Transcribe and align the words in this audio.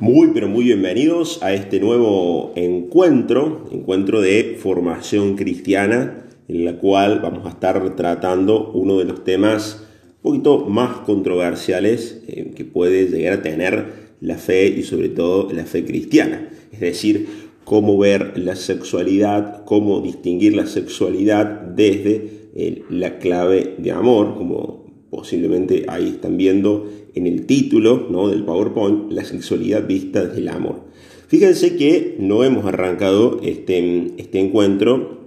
Muy, 0.00 0.32
pero 0.34 0.48
muy 0.48 0.64
bienvenidos 0.64 1.40
a 1.40 1.54
este 1.54 1.78
nuevo 1.78 2.52
encuentro, 2.56 3.68
encuentro 3.70 4.20
de 4.20 4.56
formación 4.58 5.36
cristiana, 5.36 6.26
en 6.48 6.64
la 6.64 6.78
cual 6.78 7.20
vamos 7.20 7.46
a 7.46 7.50
estar 7.50 7.94
tratando 7.94 8.72
uno 8.72 8.98
de 8.98 9.04
los 9.04 9.22
temas 9.22 9.86
un 10.16 10.22
poquito 10.32 10.66
más 10.66 10.98
controversiales 10.98 12.24
eh, 12.26 12.50
que 12.56 12.64
puede 12.64 13.06
llegar 13.06 13.34
a 13.34 13.42
tener 13.42 14.16
la 14.20 14.36
fe 14.36 14.66
y 14.66 14.82
sobre 14.82 15.10
todo 15.10 15.52
la 15.52 15.64
fe 15.64 15.84
cristiana. 15.84 16.48
Es 16.72 16.80
decir, 16.80 17.28
cómo 17.64 17.96
ver 17.96 18.36
la 18.36 18.56
sexualidad, 18.56 19.64
cómo 19.64 20.00
distinguir 20.00 20.56
la 20.56 20.66
sexualidad 20.66 21.46
desde 21.46 22.48
eh, 22.56 22.82
la 22.90 23.20
clave 23.20 23.76
de 23.78 23.92
amor, 23.92 24.34
como 24.34 24.83
posiblemente 25.14 25.84
ahí 25.88 26.08
están 26.08 26.36
viendo 26.36 26.90
en 27.14 27.26
el 27.26 27.46
título 27.46 28.08
¿no? 28.10 28.28
del 28.28 28.44
PowerPoint, 28.44 29.12
la 29.12 29.24
sexualidad 29.24 29.86
vista 29.86 30.24
desde 30.24 30.40
el 30.40 30.48
amor. 30.48 30.82
Fíjense 31.28 31.76
que 31.76 32.16
no 32.18 32.42
hemos 32.42 32.66
arrancado 32.66 33.40
este, 33.42 34.12
este 34.16 34.40
encuentro 34.40 35.20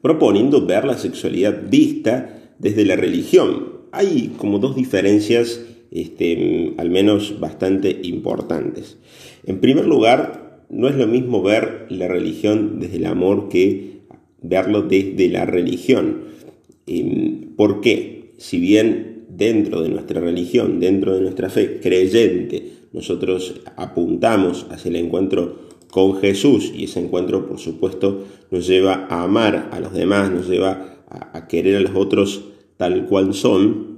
proponiendo 0.00 0.64
ver 0.64 0.84
la 0.84 0.96
sexualidad 0.96 1.68
vista 1.68 2.54
desde 2.58 2.84
la 2.84 2.96
religión. 2.96 3.72
Hay 3.92 4.32
como 4.38 4.58
dos 4.58 4.74
diferencias, 4.74 5.60
este, 5.90 6.74
al 6.78 6.90
menos 6.90 7.38
bastante 7.38 8.00
importantes. 8.02 8.96
En 9.44 9.60
primer 9.60 9.86
lugar, 9.86 10.64
no 10.70 10.88
es 10.88 10.96
lo 10.96 11.06
mismo 11.06 11.42
ver 11.42 11.86
la 11.90 12.08
religión 12.08 12.80
desde 12.80 12.96
el 12.96 13.06
amor 13.06 13.48
que 13.48 14.00
verlo 14.42 14.82
desde 14.82 15.28
la 15.28 15.44
religión. 15.44 16.24
Em, 16.86 17.54
¿Por 17.56 17.80
qué? 17.80 18.32
Si 18.38 18.58
bien 18.58 19.15
dentro 19.36 19.82
de 19.82 19.88
nuestra 19.88 20.20
religión, 20.20 20.80
dentro 20.80 21.14
de 21.14 21.20
nuestra 21.20 21.50
fe 21.50 21.80
creyente, 21.80 22.72
nosotros 22.92 23.60
apuntamos 23.76 24.66
hacia 24.70 24.88
el 24.88 24.96
encuentro 24.96 25.66
con 25.90 26.16
Jesús 26.16 26.72
y 26.74 26.84
ese 26.84 27.00
encuentro, 27.00 27.46
por 27.48 27.58
supuesto, 27.58 28.24
nos 28.50 28.66
lleva 28.66 29.06
a 29.08 29.22
amar 29.22 29.68
a 29.72 29.80
los 29.80 29.92
demás, 29.92 30.30
nos 30.30 30.48
lleva 30.48 31.02
a, 31.08 31.46
querer 31.48 31.76
a 31.76 31.80
los 31.80 31.92
otros 31.94 32.44
tal 32.76 33.06
cual 33.06 33.34
son, 33.34 33.96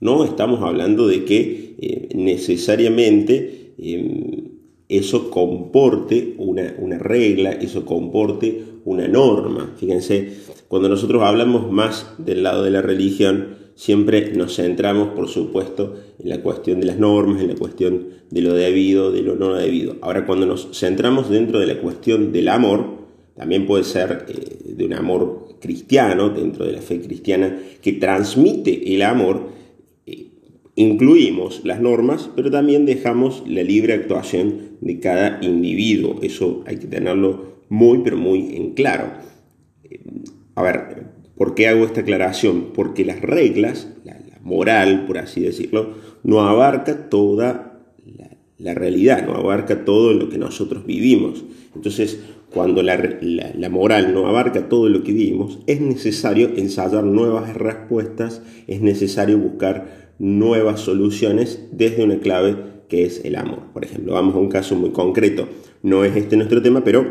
no 0.00 0.24
estamos 0.24 0.62
hablando 0.62 1.08
de 1.08 1.24
que 1.24 1.74
eh, 1.78 2.08
necesariamente 2.14 3.72
em, 3.78 4.48
eso 4.88 5.30
comporte 5.30 6.34
una, 6.38 6.74
una, 6.78 6.98
regla, 6.98 7.52
eso 7.52 7.84
comporte 7.84 8.62
una 8.84 9.08
norma. 9.08 9.74
Fíjense, 9.76 10.30
cuando 10.68 10.88
nosotros 10.88 11.22
hablamos 11.22 11.70
más 11.72 12.14
del 12.18 12.42
lado 12.42 12.62
de 12.62 12.70
la 12.70 12.82
religión, 12.82 13.65
siempre 13.76 14.32
nos 14.32 14.56
centramos, 14.56 15.08
por 15.08 15.28
supuesto, 15.28 15.94
en 16.18 16.30
la 16.30 16.42
cuestión 16.42 16.80
de 16.80 16.86
las 16.86 16.98
normas, 16.98 17.40
en 17.40 17.48
la 17.48 17.54
cuestión 17.54 18.08
de 18.30 18.40
lo 18.40 18.54
debido, 18.54 19.12
de 19.12 19.22
lo 19.22 19.36
no 19.36 19.54
debido. 19.54 19.96
Ahora, 20.00 20.26
cuando 20.26 20.46
nos 20.46 20.70
centramos 20.72 21.30
dentro 21.30 21.60
de 21.60 21.66
la 21.66 21.78
cuestión 21.78 22.32
del 22.32 22.48
amor, 22.48 22.96
también 23.36 23.66
puede 23.66 23.84
ser 23.84 24.24
eh, 24.28 24.72
de 24.74 24.84
un 24.84 24.94
amor 24.94 25.56
cristiano, 25.60 26.30
dentro 26.30 26.64
de 26.64 26.72
la 26.72 26.80
fe 26.80 27.00
cristiana, 27.00 27.58
que 27.82 27.92
transmite 27.92 28.94
el 28.94 29.02
amor, 29.02 29.50
eh, 30.06 30.28
incluimos 30.74 31.60
las 31.64 31.80
normas, 31.80 32.30
pero 32.34 32.50
también 32.50 32.86
dejamos 32.86 33.42
la 33.46 33.62
libre 33.62 33.92
actuación 33.92 34.78
de 34.80 34.98
cada 35.00 35.38
individuo. 35.42 36.18
Eso 36.22 36.64
hay 36.66 36.78
que 36.78 36.86
tenerlo 36.86 37.56
muy, 37.68 37.98
pero 37.98 38.16
muy 38.16 38.56
en 38.56 38.72
claro. 38.72 39.12
Eh, 39.84 40.00
a 40.54 40.62
ver, 40.62 41.15
¿Por 41.36 41.54
qué 41.54 41.68
hago 41.68 41.84
esta 41.84 42.00
aclaración? 42.00 42.68
Porque 42.74 43.04
las 43.04 43.20
reglas, 43.20 43.88
la, 44.04 44.16
moral, 44.42 45.06
por 45.06 45.18
así 45.18 45.40
decirlo, 45.40 45.94
no 46.22 46.40
abarca 46.40 47.08
toda 47.08 47.82
la, 48.58 48.74
realidad, 48.74 49.26
no 49.26 49.34
abarca 49.34 49.84
todo 49.84 50.12
lo 50.12 50.28
que 50.28 50.38
nosotros 50.38 50.86
vivimos. 50.86 51.44
Entonces, 51.74 52.20
cuando 52.50 52.82
la, 52.82 52.96
moral 53.70 54.14
no 54.14 54.28
abarca 54.28 54.68
todo 54.68 54.88
lo 54.88 55.02
que 55.02 55.12
vivimos, 55.12 55.58
es 55.66 55.80
necesario 55.80 56.52
ensayar 56.56 57.04
nuevas 57.04 57.54
respuestas, 57.54 58.40
es 58.66 58.80
necesario 58.80 59.36
buscar 59.36 60.14
nuevas 60.18 60.80
soluciones 60.80 61.66
desde 61.72 62.04
una 62.04 62.18
clave 62.20 62.56
que 62.88 63.04
es 63.04 63.24
el 63.24 63.36
amor. 63.36 63.72
Por 63.74 63.84
ejemplo, 63.84 64.14
vamos 64.14 64.36
a 64.36 64.38
un 64.38 64.48
caso 64.48 64.76
muy 64.76 64.90
concreto. 64.90 65.48
No 65.82 66.04
es 66.04 66.16
este 66.16 66.36
nuestro 66.36 66.62
tema, 66.62 66.84
pero 66.84 67.04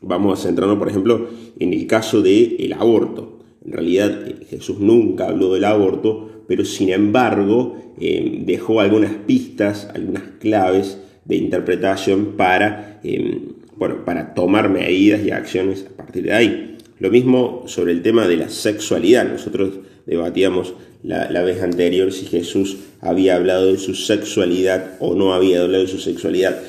vamos 0.00 0.40
a 0.40 0.42
centrarnos, 0.42 0.78
por 0.78 0.88
ejemplo, 0.88 1.28
en 1.58 1.72
el 1.72 1.86
caso 1.86 2.22
del 2.22 2.56
el 2.58 2.72
aborto. 2.72 3.35
En 3.66 3.72
realidad 3.72 4.20
Jesús 4.48 4.78
nunca 4.78 5.26
habló 5.26 5.52
del 5.54 5.64
aborto, 5.64 6.44
pero 6.46 6.64
sin 6.64 6.90
embargo 6.90 7.76
eh, 8.00 8.42
dejó 8.44 8.80
algunas 8.80 9.12
pistas, 9.26 9.88
algunas 9.92 10.22
claves 10.38 10.98
de 11.24 11.36
interpretación 11.36 12.36
para, 12.36 13.00
eh, 13.02 13.40
bueno, 13.76 14.04
para 14.04 14.34
tomar 14.34 14.68
medidas 14.68 15.20
y 15.24 15.32
acciones 15.32 15.84
a 15.92 15.96
partir 15.96 16.22
de 16.24 16.32
ahí. 16.32 16.78
Lo 17.00 17.10
mismo 17.10 17.64
sobre 17.66 17.92
el 17.92 18.02
tema 18.02 18.28
de 18.28 18.36
la 18.36 18.48
sexualidad. 18.48 19.28
Nosotros 19.28 19.80
debatíamos 20.06 20.74
la, 21.02 21.28
la, 21.30 21.42
vez 21.42 21.60
anterior 21.60 22.12
si 22.12 22.26
Jesús 22.26 22.76
había 23.00 23.34
hablado 23.34 23.66
de 23.66 23.78
su 23.78 23.94
sexualidad 23.94 24.92
o 25.00 25.14
no 25.14 25.34
había 25.34 25.62
hablado 25.62 25.82
de 25.82 25.90
su 25.90 25.98
sexualidad. 25.98 26.62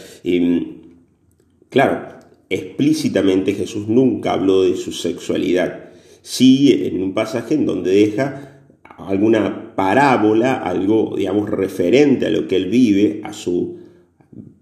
claro, 1.69 2.08
explícitamente 2.50 3.53
Jesús 3.53 3.88
nunca 3.88 4.34
habló 4.34 4.64
de 4.64 4.75
su 4.75 4.91
sexualidad 4.91 5.87
sí 6.28 6.74
en 6.86 7.02
un 7.02 7.14
pasaje 7.14 7.54
en 7.54 7.66
donde 7.66 7.92
deja 7.92 8.66
alguna 8.98 9.74
parábola, 9.76 10.56
algo, 10.56 11.14
digamos, 11.16 11.50
referente 11.50 12.26
a 12.26 12.30
lo 12.30 12.50
que 12.50 12.58
él 12.58 12.66
vive, 12.66 13.22
a 13.24 13.32
su, 13.32 13.78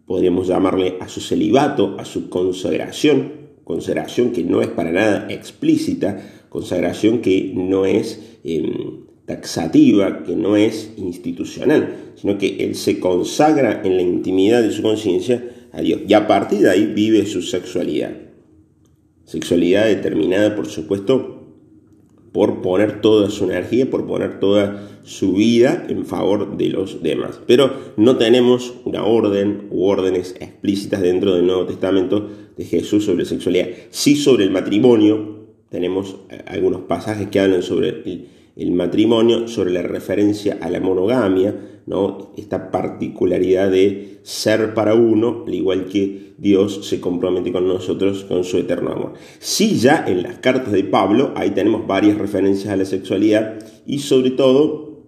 podríamos 0.06 0.48
llamarle, 0.48 0.98
a 1.00 1.08
su 1.08 1.22
celibato, 1.22 1.96
a 1.98 2.06
su 2.06 2.30
consagración, 2.30 3.32
consagración 3.64 4.32
que 4.32 4.44
no 4.44 4.62
es 4.62 4.68
para 4.68 4.92
nada 4.92 5.26
explícita, 5.32 6.46
consagración 6.50 7.22
que 7.22 7.52
no 7.56 7.88
es 7.88 8.40
em, 8.44 9.06
taxativa, 9.26 10.22
que 10.22 10.36
no 10.36 10.56
es 10.58 10.94
institucional, 10.98 12.14
sino 12.16 12.38
que 12.38 12.58
él 12.64 12.76
se 12.76 13.00
consagra 13.00 13.82
en 13.84 13.96
la 13.96 14.04
intimidad 14.04 14.62
de 14.62 14.72
su 14.72 14.84
conciencia 14.84 15.44
a 15.72 15.82
Dios 15.82 16.02
y 16.08 16.14
a 16.14 16.28
partir 16.28 16.60
de 16.60 16.70
ahí 16.70 16.86
vive 16.86 17.26
su 17.26 17.42
sexualidad. 17.42 18.12
Sexualidad 19.24 19.88
determinada, 19.88 20.56
por 20.56 20.68
supuesto, 20.68 21.45
por 22.36 22.62
poner 22.62 23.00
toda 23.00 23.30
su 23.30 23.46
energía, 23.46 23.90
por 23.90 24.06
poner 24.06 24.42
toda 24.42 24.90
su 25.06 25.36
vida 25.36 25.86
en 25.88 26.06
favor 26.06 26.58
de 26.58 26.68
los 26.68 27.02
demás. 27.02 27.40
Pero 27.48 27.72
no 27.96 28.18
tenemos 28.18 28.74
una 28.84 29.06
orden 29.06 29.68
u 29.72 29.86
órdenes 29.86 30.36
explícitas 30.42 31.02
dentro 31.02 31.34
del 31.34 31.48
Nuevo 31.48 31.66
Testamento 31.66 32.30
de 32.58 32.66
Jesús 32.66 33.06
sobre 33.06 33.24
sexualidad. 33.24 33.70
Sí 33.90 34.18
sobre 34.18 34.44
el 34.44 34.52
matrimonio, 34.52 35.46
tenemos 35.70 36.18
eh, 36.30 36.44
algunos 36.48 36.82
pasajes 36.82 37.30
que 37.30 37.40
hablan 37.40 37.64
sobre 37.64 38.04
el, 38.58 38.72
matrimonio, 38.72 39.48
sobre 39.48 39.72
la 39.72 39.84
referencia 39.84 40.58
a 40.60 40.70
la 40.70 40.82
monogamia, 40.82 41.56
¿no? 41.86 42.32
esta 42.38 42.72
particularidad 42.72 43.70
de 43.70 44.20
ser 44.24 44.74
para 44.74 44.96
uno, 44.96 45.44
al 45.46 45.54
igual 45.54 45.86
que 45.86 46.34
Dios 46.38 46.86
se 46.88 47.00
compromete 47.00 47.52
con 47.52 47.68
nosotros 47.68 48.26
con 48.26 48.44
su 48.44 48.58
eterno 48.58 48.92
amor. 48.92 49.14
Sí, 49.40 49.78
ya 49.78 50.04
en 50.08 50.24
las 50.24 50.40
cartas 50.40 50.74
de 50.74 50.84
Pablo, 50.84 51.32
ahí 51.36 51.52
tenemos 51.52 51.88
varias 51.88 52.18
referencias 52.18 52.74
a 52.74 52.78
la 52.78 52.86
sexualidad 52.86 53.60
y 53.86 54.00
sobre 54.00 54.32
todo 54.32 55.04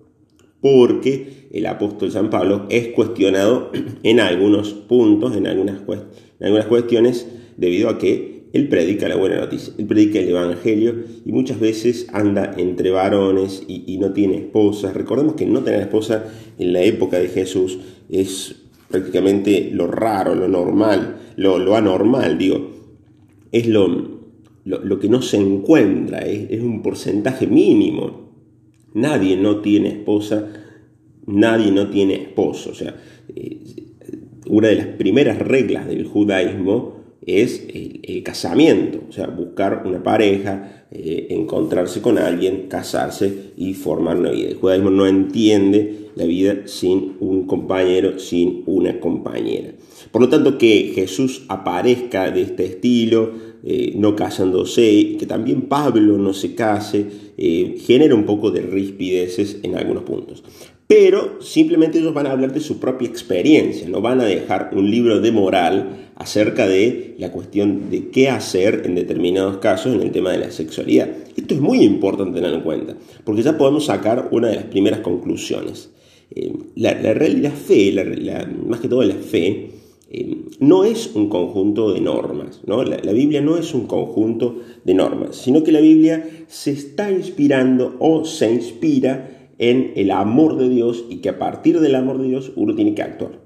porque 0.61 1.47
el 1.51 1.65
apóstol 1.65 2.11
San 2.11 2.29
Pablo 2.29 2.65
es 2.69 2.89
cuestionado 2.89 3.71
en 4.03 4.19
algunos 4.19 4.73
puntos, 4.73 5.35
en 5.35 5.47
algunas, 5.47 5.81
en 5.81 6.45
algunas 6.45 6.67
cuestiones, 6.67 7.27
debido 7.57 7.89
a 7.89 7.97
que 7.97 8.36
él 8.53 8.69
predica 8.69 9.07
la 9.07 9.15
buena 9.15 9.37
noticia, 9.37 9.73
él 9.77 9.85
predica 9.85 10.19
el 10.19 10.29
Evangelio 10.29 10.95
y 11.25 11.31
muchas 11.31 11.59
veces 11.59 12.07
anda 12.13 12.53
entre 12.57 12.91
varones 12.91 13.63
y, 13.67 13.97
no 13.97 14.13
tiene 14.13 14.37
esposa. 14.37 14.93
Recordemos 14.93 15.35
que 15.35 15.45
no 15.45 15.63
tener 15.63 15.81
esposa 15.81 16.25
en 16.57 16.73
la 16.73 16.81
época 16.81 17.19
de 17.19 17.27
Jesús 17.27 17.79
es 18.09 18.55
prácticamente 18.89 19.69
lo 19.73 19.88
raro, 19.88 20.33
lo 20.35 20.47
normal, 20.47 21.17
lo, 21.35 21.75
anormal, 21.75 22.38
digo, 22.38 22.71
es 23.51 23.67
lo, 23.67 24.21
lo, 24.63 25.00
que 25.00 25.09
no 25.09 25.21
se 25.21 25.38
encuentra, 25.38 26.19
es, 26.19 26.61
un 26.61 26.81
porcentaje 26.81 27.47
mínimo. 27.47 28.27
Nadie 28.93 29.35
no 29.35 29.59
tiene 29.59 29.89
esposa, 29.89 30.47
nadie 31.25 31.71
no 31.71 31.89
tiene 31.89 32.15
esposo. 32.15 32.71
O 32.71 32.75
sea, 32.75 32.95
eh, 33.35 33.57
una 34.47 34.69
de 34.69 34.75
las 34.75 34.88
primeras 34.88 35.38
reglas 35.39 35.88
del 35.88 36.05
judaísmo 36.05 36.96
es 37.27 37.68
el, 37.74 38.24
casamiento, 38.24 39.03
o 39.07 39.12
sea, 39.12 39.27
buscar 39.27 39.83
una 39.85 40.01
pareja, 40.01 40.85
eh, 40.91 41.27
encontrarse 41.29 42.01
con 42.01 42.18
alguien, 42.18 42.68
casarse 42.68 43.51
y 43.57 43.74
formar 43.74 44.18
una 44.18 44.31
vida. 44.31 44.50
El 44.50 44.56
judaísmo 44.56 44.89
no 44.89 45.06
entiende 45.06 46.07
la 46.15 46.25
vida 46.25 46.63
sin 46.65 47.18
un 47.19 47.45
compañero, 47.45 48.18
sin 48.18 48.63
una 48.65 49.00
compañera. 49.00 49.74
Por 50.12 50.21
lo 50.21 50.29
tanto, 50.29 50.57
que 50.57 50.94
Jesús 50.95 51.44
aparezca 51.50 52.31
de 52.31 52.41
este 52.41 52.65
estilo, 52.65 53.31
eh, 53.63 53.94
no 53.97 54.15
casándose, 54.15 55.18
que 55.19 55.25
también 55.25 55.63
Pablo 55.63 56.18
no 56.18 56.33
se 56.33 56.56
case, 56.56 57.06
eh, 57.38 57.75
genera 57.79 58.15
un 58.15 58.25
poco 58.25 58.51
de 58.51 58.62
rispideces 58.62 59.57
en 59.63 59.75
algunos 59.75 60.03
puntos. 60.03 60.44
Pero 60.88 61.42
simplemente 61.42 62.00
ellos 62.00 62.13
van 62.13 62.28
a 62.28 62.31
hablar 62.31 62.54
de 62.54 62.62
su 62.62 62.80
propia 62.80 63.10
experiencia, 63.10 63.89
no 63.89 64.00
van 64.00 64.22
a 64.22 64.25
dejar 64.25 64.72
un 64.74 64.89
libro 64.89 65.19
de 65.19 65.34
moral 65.34 66.12
acerca 66.16 66.66
de 66.66 67.16
la 67.19 67.31
cuestión 67.31 67.89
de 67.89 68.07
qué 68.07 68.30
hacer 68.30 68.84
en 68.86 68.95
determinados 68.95 69.57
casos 69.57 69.94
en 69.94 70.01
el 70.01 70.12
tema 70.12 70.31
de 70.31 70.39
la 70.39 70.51
sexualidad. 70.51 71.10
Esto 71.36 71.54
es 71.54 71.60
muy 71.60 71.84
importante 71.84 72.39
tener 72.39 72.54
en 72.54 72.62
cuenta, 72.62 72.95
porque 73.25 73.44
ya 73.44 73.57
podemos 73.57 73.86
sacar 73.86 74.30
una 74.31 74.48
de 74.48 74.56
las 74.56 74.66
primeras 74.66 75.01
conclusiones. 75.01 75.89
Eh, 76.34 76.54
la, 76.75 76.94
la, 76.94 77.51
fe, 77.51 77.94
más 78.66 78.80
que 78.80 78.88
todo 78.88 79.04
la 79.04 79.16
fe, 79.16 79.72
eh, 80.10 80.38
no 80.60 80.86
es 80.86 81.12
un 81.16 81.28
conjunto 81.28 81.92
de 81.92 82.00
normas, 82.00 82.62
¿no? 82.66 82.84
La, 82.84 82.98
la, 83.04 83.12
Biblia 83.12 83.42
no 83.42 83.57
es 83.57 83.74
un 83.74 83.88
conjunto 83.88 84.62
de 84.86 84.94
normas, 84.94 85.36
sino 85.36 85.63
que 85.63 85.74
la 85.74 85.81
Biblia 85.81 86.25
se 86.48 86.72
está 86.72 87.12
inspirando 87.12 87.98
o 88.00 88.24
se 88.24 88.50
inspira 88.51 89.37
en 89.59 89.94
el 89.95 90.12
amor 90.12 90.57
de 90.57 90.69
Dios 90.69 91.06
y 91.09 91.18
que 91.18 91.30
a 91.30 91.39
partir 91.39 91.80
del 91.80 91.95
amor 91.95 92.19
de 92.19 92.27
Dios 92.27 92.51
uno 92.56 92.75
tiene 92.75 92.94
que 92.94 93.01
actuar. 93.01 93.39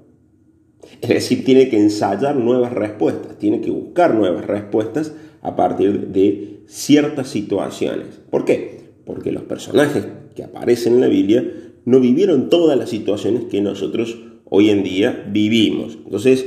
Es 1.01 1.09
decir, 1.09 1.43
tiene 1.43 1.69
que 1.69 1.79
ensayar 1.79 2.35
nuevas 2.35 2.73
respuestas, 2.73 3.37
tiene 3.37 3.61
que 3.61 3.71
buscar 3.71 4.13
nuevas 4.13 4.45
respuestas 4.45 5.13
a 5.41 5.55
partir 5.55 6.07
de 6.07 6.61
ciertas 6.67 7.29
situaciones. 7.29 8.19
¿Por 8.29 8.45
qué? 8.45 8.81
Porque 9.05 9.31
los 9.31 9.43
personajes 9.43 10.07
que 10.35 10.43
aparecen 10.43 10.95
en 10.95 11.01
la 11.01 11.07
Biblia 11.07 11.45
no 11.85 11.99
vivieron 11.99 12.49
todas 12.49 12.77
las 12.77 12.89
situaciones 12.89 13.45
que 13.45 13.61
nosotros 13.61 14.19
hoy 14.45 14.69
en 14.69 14.83
día 14.83 15.25
vivimos. 15.31 15.97
Entonces, 16.03 16.45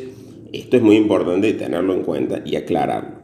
esto 0.52 0.76
es 0.76 0.82
muy 0.82 0.96
importante 0.96 1.52
tenerlo 1.54 1.94
en 1.94 2.02
cuenta 2.02 2.42
y 2.44 2.56
aclararlo. 2.56 3.23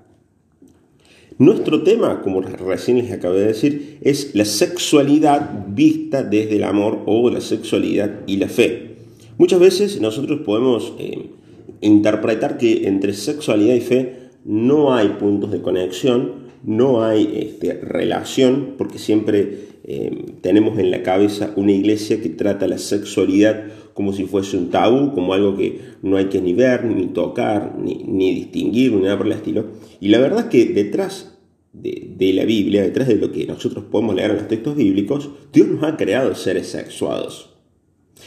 Nuestro 1.40 1.82
tema, 1.82 2.20
como 2.20 2.42
recién 2.42 2.98
les 2.98 3.10
acabé 3.10 3.38
de 3.40 3.46
decir, 3.46 3.96
es 4.02 4.34
la 4.34 4.44
sexualidad 4.44 5.64
vista 5.68 6.22
desde 6.22 6.56
el 6.56 6.64
amor 6.64 6.98
o 7.06 7.30
la 7.30 7.40
sexualidad 7.40 8.20
y 8.26 8.36
la 8.36 8.48
fe. 8.48 8.96
Muchas 9.38 9.58
veces 9.58 10.02
nosotros 10.02 10.40
podemos 10.44 10.92
eh, 10.98 11.30
interpretar 11.80 12.58
que 12.58 12.86
entre 12.86 13.14
sexualidad 13.14 13.74
y 13.74 13.80
fe 13.80 14.16
no 14.44 14.92
hay 14.92 15.08
puntos 15.18 15.50
de 15.50 15.62
conexión, 15.62 16.50
no 16.62 17.02
hay 17.04 17.32
este, 17.34 17.72
relación, 17.72 18.74
porque 18.76 18.98
siempre 18.98 19.70
eh, 19.84 20.24
tenemos 20.42 20.78
en 20.78 20.90
la 20.90 21.02
cabeza 21.02 21.54
una 21.56 21.72
iglesia 21.72 22.20
que 22.20 22.28
trata 22.28 22.68
la 22.68 22.76
sexualidad 22.76 23.64
como 23.94 24.12
si 24.12 24.24
fuese 24.24 24.56
un 24.56 24.70
tabú, 24.70 25.12
como 25.12 25.34
algo 25.34 25.56
que 25.56 25.80
no 26.02 26.16
hay 26.16 26.26
que 26.26 26.40
ni 26.40 26.52
ver, 26.52 26.84
ni 26.84 27.06
tocar, 27.06 27.76
ni, 27.78 28.34
distinguir, 28.34 28.92
ni 28.92 29.02
nada 29.02 29.18
por 29.18 29.26
el 29.26 29.32
estilo. 29.32 29.66
Y 30.00 30.08
la 30.08 30.18
verdad 30.18 30.40
es 30.40 30.46
que 30.46 30.72
detrás 30.72 31.38
de, 31.72 32.32
la 32.34 32.44
Biblia, 32.44 32.82
detrás 32.82 33.08
de 33.08 33.16
lo 33.16 33.32
que 33.32 33.46
nosotros 33.46 33.84
podemos 33.90 34.14
leer 34.14 34.30
en 34.30 34.36
los 34.38 34.48
textos 34.48 34.76
bíblicos, 34.76 35.30
Dios 35.52 35.68
nos 35.68 35.82
ha 35.82 35.96
creado 35.96 36.34
seres 36.34 36.68
sexuados. 36.68 37.50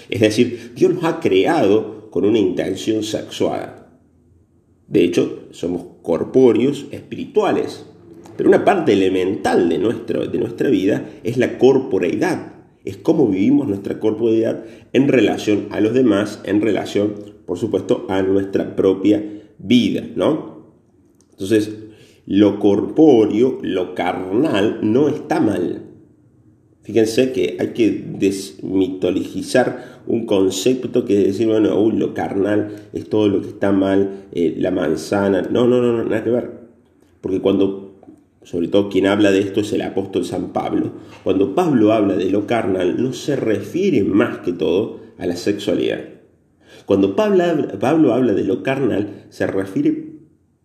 Es 0.10 0.22
decir, 0.22 0.74
Dios 0.76 0.94
nos 0.94 1.04
ha 1.04 1.20
creado 1.20 2.10
con 2.10 2.26
una 2.26 2.40
intención 2.40 3.04
sexual. 3.04 3.88
De 4.88 5.04
hecho, 5.04 5.48
somos 5.52 5.84
corpóreos 6.02 6.86
espirituales. 6.92 7.86
Pero 8.36 8.50
una 8.50 8.66
parte 8.66 8.94
elemental 8.94 9.70
de, 9.70 9.78
nuestro, 9.78 10.28
de 10.28 10.38
nuestra 10.40 10.70
vida 10.70 11.10
es 11.24 11.38
la 11.38 11.58
corporeidad. 11.58 12.53
Es 12.86 12.98
cómo 12.98 13.28
vivimos 13.28 13.68
nuestra 13.68 14.00
corporeidad 14.00 14.64
en 14.92 15.08
relación 15.08 15.68
a 15.72 15.80
los 15.80 15.94
demás, 15.94 16.42
en 16.46 16.62
relación, 16.62 17.14
por 17.46 17.58
supuesto, 17.58 18.06
a 18.10 18.22
nuestra 18.22 18.76
propia 18.76 19.24
vida, 19.58 20.04
¿no? 20.16 20.54
Entonces, 21.32 21.72
lo 22.26 22.60
corpóreo, 22.60 23.60
lo 23.62 23.96
carnal, 23.96 24.80
no 24.82 25.10
está 25.10 25.40
mal. 25.40 25.84
Fíjense 26.84 27.32
que 27.32 27.58
hay 27.60 27.70
que 27.70 28.06
desmitologizar 28.20 30.02
un 30.06 30.26
concepto 30.26 31.06
que 31.06 31.22
es 31.22 31.28
decir, 31.28 31.48
bueno, 31.48 31.90
lo 31.92 32.14
carnal 32.14 32.90
es 32.92 33.08
todo 33.08 33.30
lo 33.30 33.42
que 33.42 33.48
está 33.48 33.72
mal, 33.72 34.26
eh, 34.34 34.56
la 34.58 34.72
manzana. 34.72 35.44
No, 35.44 35.66
no, 35.68 35.82
no, 35.82 36.04
nada 36.04 36.24
que 36.24 36.30
ver. 36.30 36.52
Porque 37.22 37.40
cuando, 37.40 37.83
sobre 38.44 38.68
todo 38.68 38.90
quien 38.90 39.08
habla 39.08 39.32
de 39.32 39.40
esto 39.40 39.62
es 39.62 39.72
el 39.74 39.82
apóstol 39.82 40.26
San 40.26 40.54
Pablo, 40.54 40.94
cuando 41.24 41.56
Pablo 41.56 41.94
habla 41.94 42.16
de 42.16 42.30
lo 42.30 42.48
carnal, 42.48 43.02
no 43.02 43.14
se 43.14 43.36
refiere 43.36 44.04
más 44.04 44.40
que 44.40 44.54
todo 44.54 45.00
a 45.18 45.26
la 45.26 45.36
sexualidad. 45.36 46.14
Cuando 46.86 47.16
Pablo, 47.16 48.14
habla 48.14 48.34
de 48.34 48.44
lo 48.44 48.64
carnal, 48.64 49.26
se 49.30 49.48
refiere 49.48 50.14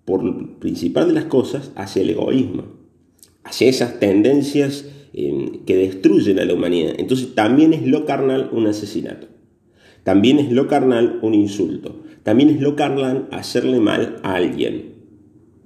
por 0.05 0.59
principal 0.59 1.09
de 1.09 1.15
las 1.15 1.25
cosas 1.25 1.71
hacia 1.77 2.03
el 2.03 2.11
egoísmo, 2.11 2.65
hacia 3.45 3.69
esas 3.69 4.01
tendencias 4.01 4.87
eh, 5.13 5.61
que 5.67 5.77
destruyen 5.77 6.39
a 6.41 6.45
la 6.45 6.55
humanidad. 6.55 6.95
Entonces 6.99 7.35
también 7.35 7.73
es 7.73 7.87
lo 7.87 8.05
carnal 8.05 8.51
un 8.53 8.67
asesinato, 8.67 9.29
también 10.03 10.39
es 10.39 10.51
lo 10.51 10.67
carnal 10.67 11.19
un 11.23 11.35
insulto, 11.35 12.01
también 12.23 12.51
es 12.51 12.61
lo 12.61 12.75
carnal 12.75 13.29
hacerle 13.31 13.81
mal 13.81 14.19
a 14.23 14.35
alguien, 14.35 14.95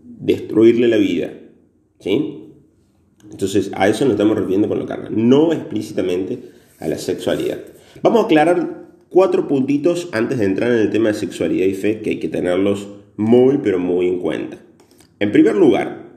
destruirle 0.05 0.88
la 0.88 0.97
vida. 0.97 1.32
¿Sí? 2.02 2.49
Entonces 3.31 3.70
a 3.75 3.88
eso 3.88 4.04
nos 4.04 4.14
estamos 4.14 4.37
refiriendo 4.37 4.69
con 4.69 4.78
lo 4.78 4.87
carnal, 4.87 5.12
no 5.14 5.52
explícitamente 5.52 6.38
a 6.78 6.88
la 6.88 6.99
sexualidad. 6.99 7.60
Vamos 8.02 8.22
a 8.22 8.25
aclarar 8.26 8.82
cuatro 9.08 9.46
puntitos 9.46 10.08
antes 10.12 10.38
de 10.38 10.46
entrar 10.46 10.72
en 10.72 10.78
el 10.78 10.90
tema 10.90 11.08
de 11.08 11.14
sexualidad 11.14 11.66
y 11.66 11.75
fe 11.75 12.00
que 12.00 12.10
hay 12.10 12.19
que 12.19 12.28
tenerlos 12.28 12.88
muy, 13.16 13.58
pero 13.62 13.78
muy 13.78 14.08
en 14.08 14.19
cuenta. 14.19 14.58
En 15.20 15.31
primer 15.31 15.54
lugar, 15.54 16.16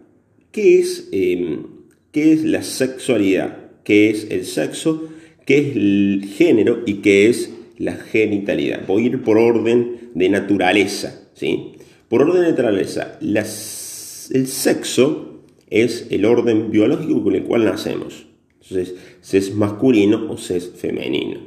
¿qué 0.51 0.79
es, 0.79 1.09
em, 1.11 1.63
¿qué 2.11 2.33
es 2.33 2.43
la 2.43 2.63
sexualidad? 2.63 3.57
¿Qué 3.83 4.09
es 4.09 4.27
el 4.31 4.45
sexo? 4.45 5.09
¿Qué 5.45 5.57
es 5.59 5.75
el 5.75 6.31
género? 6.35 6.81
¿Y 6.87 6.95
qué 6.95 7.29
es 7.29 7.53
la 7.77 7.93
genitalidad? 7.93 8.87
Voy 8.87 9.03
a 9.03 9.05
ir 9.07 9.21
por 9.21 9.37
orden 9.37 10.09
de 10.15 10.29
naturaleza. 10.29 11.29
¿sí? 11.33 11.73
Por 12.09 12.23
orden 12.23 12.41
de 12.41 12.49
naturaleza, 12.51 13.19
el 13.21 14.47
sexo 14.47 15.34
es 15.75 16.07
el 16.09 16.25
orden 16.25 16.71
biológico 16.71 17.23
con 17.23 17.35
el 17.35 17.43
cual 17.43 17.65
nacemos. 17.65 18.25
Entonces, 18.61 18.95
si 19.21 19.37
es 19.37 19.53
masculino 19.53 20.31
o 20.31 20.37
si 20.37 20.53
es 20.53 20.69
femenino. 20.69 21.39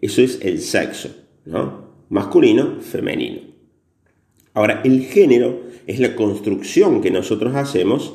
Eso 0.00 0.20
es 0.20 0.40
el 0.42 0.60
sexo, 0.60 1.14
¿no? 1.44 1.86
Masculino, 2.08 2.80
femenino. 2.80 3.40
Ahora, 4.52 4.82
el 4.84 5.02
género 5.02 5.62
es 5.86 6.00
la 6.00 6.16
construcción 6.16 7.00
que 7.00 7.10
nosotros 7.10 7.54
hacemos, 7.54 8.14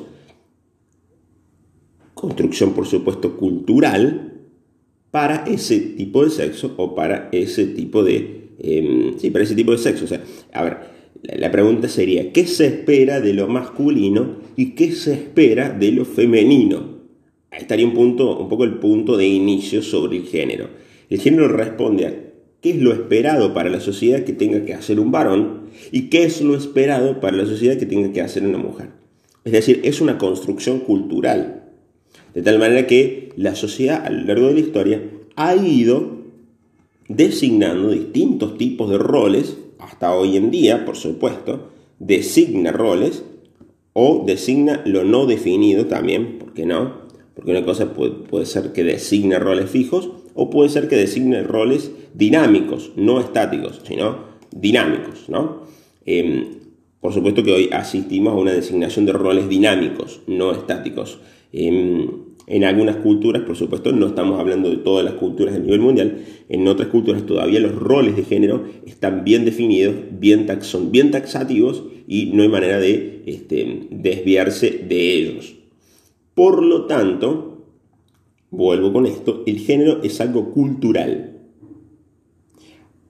construcción 2.14 2.74
por 2.74 2.86
supuesto 2.86 3.36
cultural, 3.36 4.32
para 5.10 5.44
ese 5.44 5.80
tipo 5.80 6.24
de 6.24 6.30
sexo 6.30 6.74
o 6.76 6.94
para 6.94 7.28
ese 7.32 7.66
tipo 7.66 8.04
de... 8.04 8.50
Em, 8.58 9.18
sí, 9.18 9.30
para 9.30 9.44
ese 9.44 9.54
tipo 9.54 9.72
de 9.72 9.78
sexo. 9.78 10.04
O 10.04 10.08
sea, 10.08 10.22
a 10.52 10.62
ver, 10.62 10.78
la 11.22 11.50
pregunta 11.52 11.88
sería, 11.88 12.32
¿qué 12.32 12.46
se 12.46 12.66
espera 12.66 13.20
de 13.20 13.32
lo 13.32 13.46
masculino 13.46 14.38
y 14.56 14.70
qué 14.70 14.92
se 14.92 15.12
espera 15.12 15.70
de 15.70 15.92
lo 15.92 16.04
femenino? 16.04 16.98
Ahí 17.50 17.60
estaría 17.60 17.86
un, 17.86 17.94
punto, 17.94 18.38
un 18.38 18.48
poco 18.48 18.64
el 18.64 18.78
punto 18.78 19.16
de 19.16 19.28
inicio 19.28 19.82
sobre 19.82 20.16
el 20.16 20.24
género. 20.24 20.68
El 21.08 21.20
género 21.20 21.48
responde 21.48 22.06
a 22.06 22.14
qué 22.60 22.70
es 22.70 22.80
lo 22.80 22.92
esperado 22.92 23.54
para 23.54 23.70
la 23.70 23.80
sociedad 23.80 24.24
que 24.24 24.32
tenga 24.32 24.64
que 24.64 24.74
hacer 24.74 24.98
un 24.98 25.12
varón 25.12 25.68
y 25.92 26.08
qué 26.08 26.24
es 26.24 26.40
lo 26.40 26.56
esperado 26.56 27.20
para 27.20 27.36
la 27.36 27.46
sociedad 27.46 27.76
que 27.76 27.86
tenga 27.86 28.12
que 28.12 28.20
hacer 28.20 28.44
una 28.44 28.58
mujer. 28.58 28.88
Es 29.44 29.52
decir, 29.52 29.80
es 29.84 30.00
una 30.00 30.18
construcción 30.18 30.80
cultural. 30.80 31.64
De 32.34 32.42
tal 32.42 32.58
manera 32.58 32.86
que 32.86 33.30
la 33.36 33.54
sociedad 33.54 34.04
a 34.04 34.10
lo 34.10 34.24
largo 34.24 34.46
de 34.48 34.54
la 34.54 34.60
historia 34.60 35.02
ha 35.36 35.54
ido 35.54 36.22
designando 37.08 37.90
distintos 37.90 38.56
tipos 38.56 38.90
de 38.90 38.98
roles, 38.98 39.58
hasta 39.92 40.14
hoy 40.14 40.38
en 40.38 40.50
día, 40.50 40.86
por 40.86 40.96
supuesto, 40.96 41.68
designa 41.98 42.72
roles 42.72 43.24
o 43.92 44.24
designa 44.26 44.82
lo 44.86 45.04
no 45.04 45.26
definido 45.26 45.86
también, 45.86 46.38
¿por 46.38 46.54
qué 46.54 46.64
no? 46.64 47.02
Porque 47.34 47.50
una 47.50 47.64
cosa 47.64 47.92
puede, 47.92 48.12
puede 48.12 48.46
ser 48.46 48.72
que 48.72 48.84
designe 48.84 49.38
roles 49.38 49.70
fijos 49.70 50.10
o 50.34 50.48
puede 50.48 50.70
ser 50.70 50.88
que 50.88 50.96
designe 50.96 51.42
roles 51.42 51.90
dinámicos, 52.14 52.92
no 52.96 53.20
estáticos, 53.20 53.82
sino 53.84 54.32
dinámicos. 54.50 55.28
¿no? 55.28 55.62
Em, 56.06 56.60
por 57.00 57.12
supuesto 57.12 57.42
que 57.42 57.52
hoy 57.52 57.68
asistimos 57.70 58.32
a 58.32 58.36
una 58.36 58.52
designación 58.52 59.04
de 59.04 59.12
roles 59.12 59.48
dinámicos, 59.48 60.22
no 60.26 60.52
estáticos. 60.52 61.20
Em, 61.52 62.08
en 62.46 62.64
algunas 62.64 62.96
culturas, 62.96 63.42
por 63.42 63.56
supuesto, 63.56 63.92
no 63.92 64.08
estamos 64.08 64.38
hablando 64.38 64.68
de 64.68 64.76
todas 64.78 65.04
las 65.04 65.14
culturas 65.14 65.54
a 65.54 65.58
nivel 65.58 65.80
mundial, 65.80 66.24
en 66.48 66.66
otras 66.66 66.88
culturas 66.88 67.24
todavía 67.24 67.60
los 67.60 67.74
roles 67.74 68.16
de 68.16 68.24
género 68.24 68.64
están 68.84 69.24
bien 69.24 69.44
definidos, 69.44 69.94
bien 70.18 70.46
son 70.62 70.90
bien 70.90 71.10
taxativos 71.10 71.84
y 72.08 72.26
no 72.26 72.42
hay 72.42 72.48
manera 72.48 72.78
de 72.78 73.22
este, 73.26 73.86
desviarse 73.90 74.84
de 74.88 75.14
ellos. 75.14 75.54
Por 76.34 76.62
lo 76.62 76.86
tanto, 76.86 77.64
vuelvo 78.50 78.92
con 78.92 79.06
esto, 79.06 79.44
el 79.46 79.58
género 79.58 80.02
es 80.02 80.20
algo 80.20 80.50
cultural. 80.50 81.38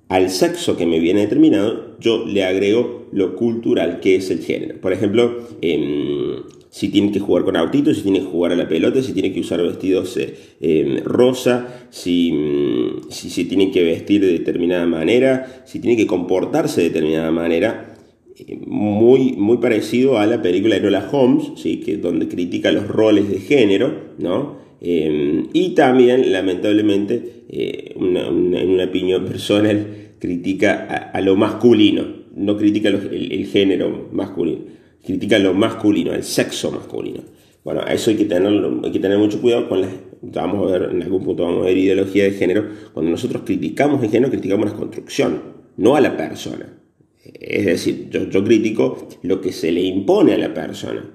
Al 0.09 0.29
sexo 0.29 0.77
que 0.77 0.85
me 0.85 0.99
viene 0.99 1.23
determinado, 1.23 1.97
yo 1.99 2.27
le 2.27 2.45
agrego 2.45 3.07
lo 3.13 3.35
cultural 3.35 4.01
que 4.01 4.17
es 4.17 4.31
el 4.31 4.41
género. 4.41 4.79
Por 4.81 4.93
ejemplo, 4.93 5.39
em, 5.63 6.43
si 6.73 6.89
tiene 6.89 7.13
que 7.13 7.21
jugar 7.21 7.45
con 7.45 7.55
autitos, 7.57 7.99
si 7.99 8.03
tiene 8.03 8.21
que 8.21 8.25
jugar 8.25 8.53
a 8.53 8.57
la 8.57 8.67
pelota, 8.67 9.03
si 9.03 9.13
tiene 9.13 9.31
que 9.31 9.41
usar 9.41 9.63
vestidos 9.63 10.17
eh, 10.17 10.35
em, 10.63 11.05
rosa, 11.05 11.87
si, 11.91 12.33
mm, 12.33 13.11
si 13.11 13.29
se 13.29 13.45
tiene 13.45 13.71
que 13.71 13.83
vestir 13.83 14.23
de 14.23 14.33
determinada 14.33 14.87
manera, 14.87 15.63
si 15.67 15.81
tiene 15.81 15.99
que 15.99 16.07
comportarse 16.07 16.81
de 16.81 16.89
determinada 16.89 17.31
manera. 17.31 17.95
Eh, 18.39 18.59
muy, 18.67 19.35
muy 19.35 19.59
parecido 19.59 20.19
a 20.19 20.25
la 20.25 20.41
película 20.41 20.77
de 20.77 20.81
Nola 20.81 21.07
Holmes, 21.13 21.53
¿sí? 21.57 21.81
que, 21.81 21.99
donde 21.99 22.27
critica 22.27 22.73
los 22.73 22.89
roles 22.89 23.29
de 23.29 23.41
género, 23.41 24.15
¿no? 24.19 24.57
Em, 24.81 25.49
y 25.53 25.75
también, 25.75 26.33
lamentablemente, 26.33 27.45
eh, 27.51 27.95
en 27.95 28.71
una 28.71 28.85
opinión 28.85 29.25
personal, 29.31 29.87
critica 30.23 31.11
a, 31.13 31.21
lo 31.21 31.37
masculino, 31.37 32.07
no 32.37 32.57
critica 32.57 32.89
el, 32.89 33.47
género 33.47 34.09
masculino, 34.13 34.61
critica 35.03 35.39
lo 35.39 35.55
masculino, 35.55 36.13
el 36.13 36.25
sexo 36.25 36.71
masculino. 36.71 37.21
Bueno, 37.65 37.81
a 37.85 37.93
eso 37.93 38.11
hay 38.11 38.17
que, 38.17 38.25
tener, 38.25 38.53
hay 38.85 38.93
que 38.93 38.99
tener 38.99 39.19
mucho 39.19 39.41
cuidado 39.41 39.69
con 39.69 39.83
las... 39.83 39.91
Vamos 40.21 40.69
a 40.69 40.79
ver, 40.79 40.91
en 40.91 41.03
algún 41.03 41.25
punto 41.25 41.45
vamos 41.45 41.63
a 41.63 41.67
ver 41.67 41.77
ideología 41.77 42.25
de 42.25 42.33
género. 42.33 42.69
Cuando 42.93 43.11
nosotros 43.11 43.43
criticamos 43.45 44.03
el 44.03 44.11
género, 44.11 44.31
criticamos 44.31 44.71
la 44.71 44.77
construcción, 44.77 45.43
no 45.77 45.97
a 45.97 46.01
la 46.01 46.17
persona. 46.17 46.79
Es 47.25 47.67
decir, 47.67 48.09
yo, 48.11 48.45
critico 48.45 49.09
lo 49.23 49.41
que 49.41 49.53
se 49.53 49.71
le 49.71 49.83
impone 49.83 50.33
a 50.33 50.39
la 50.39 50.53
persona, 50.53 51.09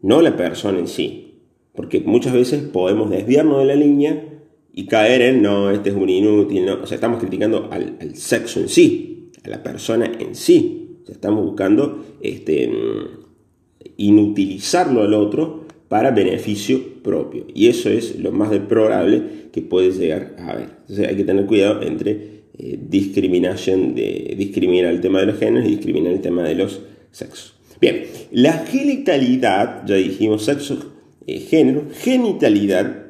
no 0.00 0.22
la 0.22 0.36
persona 0.36 0.78
en 0.78 0.88
sí. 0.88 1.40
Porque 1.74 2.00
muchas 2.00 2.32
veces 2.32 2.62
podemos 2.62 3.10
desviarnos 3.10 3.58
de 3.58 3.64
la 3.66 3.74
línea 3.74 4.28
y 4.72 4.86
caer 4.86 5.22
en, 5.22 5.42
no, 5.42 5.70
este 5.70 5.90
es 5.90 5.94
un 5.94 6.08
inútil, 6.08 6.64
no. 6.64 6.82
O 6.82 6.86
sea, 6.86 6.94
estamos 6.94 7.18
criticando 7.18 7.68
al, 7.70 8.16
sexo 8.16 8.60
en 8.60 8.68
sí, 8.68 9.30
a 9.44 9.48
la 9.48 9.62
persona 9.62 10.10
en 10.18 10.34
sí. 10.34 10.98
O 11.02 11.06
sea, 11.06 11.14
estamos 11.14 11.44
buscando 11.44 12.04
este, 12.20 12.70
inutilizarlo 13.96 15.02
al 15.02 15.14
otro 15.14 15.66
para 15.88 16.10
beneficio 16.10 17.02
propio. 17.02 17.46
Y 17.54 17.68
eso 17.68 17.90
es 17.90 18.18
lo 18.18 18.32
más 18.32 18.50
deplorable 18.50 19.22
que 19.52 19.62
puede 19.62 19.90
llegar 19.90 20.36
a 20.38 20.50
haber. 20.50 20.68
Entonces 20.80 21.08
hay 21.08 21.16
que 21.16 21.24
tener 21.24 21.46
cuidado 21.46 21.82
entre 21.82 22.10
eh, 22.58 22.78
discriminación, 22.88 23.94
de 23.94 24.34
discriminar 24.36 24.92
el 24.92 25.00
tema 25.00 25.20
de 25.20 25.26
los 25.26 25.38
géneros 25.38 25.66
y 25.66 25.72
discriminar 25.72 26.12
el 26.12 26.20
tema 26.20 26.42
de 26.42 26.54
los 26.54 26.80
sexos. 27.10 27.54
Bien, 27.80 28.04
la 28.30 28.52
genitalidad, 28.58 29.86
ya 29.86 29.96
dijimos 29.96 30.44
sexo, 30.44 30.78
eh, 31.26 31.40
género, 31.40 31.84
genitalidad 31.92 33.02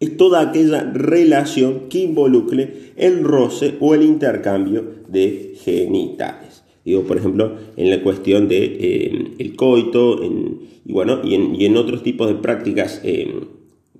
es 0.00 0.16
toda 0.16 0.40
aquella 0.40 0.82
relación 0.92 1.88
que 1.88 2.00
involucre 2.00 2.92
el 2.96 3.22
roce 3.22 3.76
o 3.78 3.94
el 3.94 4.02
intercambio 4.02 4.84
de 5.06 5.54
genitales. 5.62 6.61
Digo, 6.84 7.02
por 7.02 7.16
ejemplo, 7.16 7.56
en 7.76 7.90
la 7.90 8.02
cuestión 8.02 8.48
de 8.48 9.36
eh, 9.38 9.52
coito, 9.56 10.20
y 10.84 10.92
bueno, 10.92 11.20
y 11.22 11.34
en, 11.64 11.76
otros 11.76 12.02
tipos 12.02 12.28
de 12.28 12.34
prácticas 12.34 13.00
eh, 13.04 13.32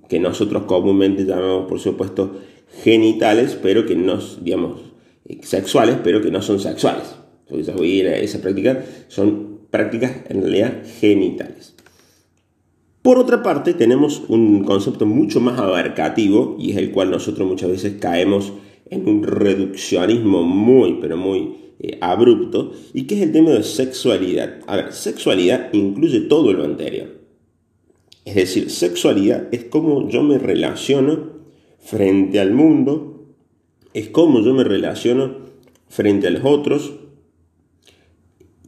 que 0.09 0.19
nosotros 0.19 0.63
comúnmente 0.63 1.25
llamamos, 1.25 1.67
por 1.67 1.79
supuesto, 1.79 2.35
genitales, 2.83 3.57
pero 3.61 3.85
que 3.85 3.95
no, 3.95 4.19
digamos, 4.41 4.81
sexuales, 5.41 5.97
pero 6.03 6.21
que 6.21 6.31
no 6.31 6.41
son 6.41 6.59
sexuales. 6.59 7.15
Entonces, 7.47 7.75
esa 8.21 8.41
práctica 8.41 8.83
son 9.07 9.59
prácticas 9.69 10.11
en 10.29 10.41
realidad 10.41 10.83
genitales. 10.99 11.75
Por 13.01 13.19
otra 13.19 13.43
parte, 13.43 13.73
tenemos 13.73 14.23
un 14.29 14.63
concepto 14.63 15.05
mucho 15.05 15.41
más 15.41 15.59
abarcativo 15.59 16.55
y 16.57 16.71
es 16.71 16.77
el 16.77 16.91
cual 16.91 17.11
nosotros 17.11 17.47
muchas 17.47 17.69
veces 17.69 17.95
caemos 17.99 18.53
en 18.89 19.07
un 19.07 19.23
reduccionismo 19.23 20.43
muy, 20.43 20.99
pero 21.01 21.17
muy 21.17 21.55
eh, 21.79 21.97
abrupto, 22.01 22.71
y 22.93 23.03
que 23.03 23.15
es 23.15 23.21
el 23.21 23.31
tema 23.31 23.51
de 23.51 23.63
sexualidad. 23.63 24.59
A 24.67 24.77
ver, 24.77 24.93
sexualidad 24.93 25.73
incluye 25.73 26.21
todo 26.21 26.53
lo 26.53 26.63
anterior. 26.63 27.09
Es 28.25 28.35
decir, 28.35 28.69
sexualidad 28.69 29.47
es 29.51 29.65
cómo 29.65 30.07
yo 30.09 30.23
me 30.23 30.37
relaciono 30.37 31.31
frente 31.79 32.39
al 32.39 32.53
mundo, 32.53 33.25
es 33.93 34.09
cómo 34.09 34.41
yo 34.41 34.53
me 34.53 34.63
relaciono 34.63 35.43
frente 35.89 36.27
a 36.27 36.31
los 36.31 36.45
otros, 36.45 36.93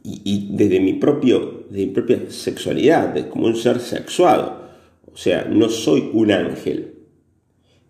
y, 0.08 0.50
desde 0.52 0.78
mi, 0.78 0.92
propio, 0.92 1.64
de 1.68 1.86
mi 1.86 1.92
propia 1.92 2.30
sexualidad, 2.30 3.28
como 3.28 3.46
un 3.46 3.56
ser 3.56 3.80
sexuado. 3.80 4.66
O 5.12 5.16
sea, 5.16 5.44
no 5.50 5.68
soy 5.68 6.10
un 6.12 6.30
ángel. 6.30 6.95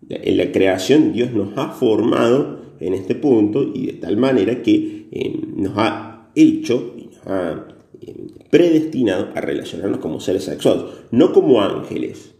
En 0.09 0.37
la 0.37 0.51
creación 0.51 1.13
Dios 1.13 1.31
nos 1.31 1.57
ha 1.57 1.69
formado 1.69 2.61
en 2.79 2.93
este 2.93 3.15
punto 3.15 3.63
y 3.73 3.87
de 3.87 3.93
tal 3.93 4.17
manera 4.17 4.61
que 4.61 5.07
eh, 5.11 5.39
nos 5.55 5.73
ha 5.77 6.29
hecho 6.35 6.95
y 6.97 7.05
nos 7.05 7.27
ha 7.27 7.67
eh, 8.01 8.15
predestinado 8.49 9.29
a 9.35 9.41
relacionarnos 9.41 9.99
como 9.99 10.19
seres 10.19 10.43
sexuados, 10.43 11.05
no 11.11 11.33
como 11.33 11.61
ángeles. 11.61 12.35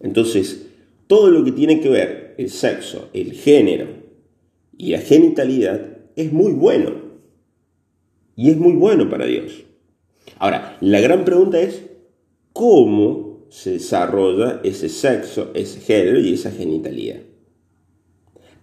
Entonces, 0.00 0.66
todo 1.06 1.30
lo 1.30 1.44
que 1.44 1.52
tiene 1.52 1.80
que 1.80 1.88
ver 1.88 2.34
el 2.38 2.50
sexo, 2.50 3.08
el 3.12 3.32
género 3.32 3.86
y 4.76 4.90
la 4.90 4.98
genitalidad 4.98 5.98
es 6.16 6.32
muy 6.32 6.52
bueno. 6.52 7.02
Y 8.34 8.50
es 8.50 8.56
muy 8.56 8.72
bueno 8.72 9.08
para 9.10 9.26
Dios. 9.26 9.64
Ahora, 10.38 10.76
la 10.80 11.00
gran 11.00 11.24
pregunta 11.24 11.60
es, 11.60 11.82
¿cómo 12.52 13.31
se 13.52 13.72
desarrolla 13.72 14.62
ese 14.64 14.88
sexo, 14.88 15.50
ese 15.52 15.80
género 15.80 16.18
y 16.18 16.32
esa 16.32 16.50
genitalidad? 16.50 17.20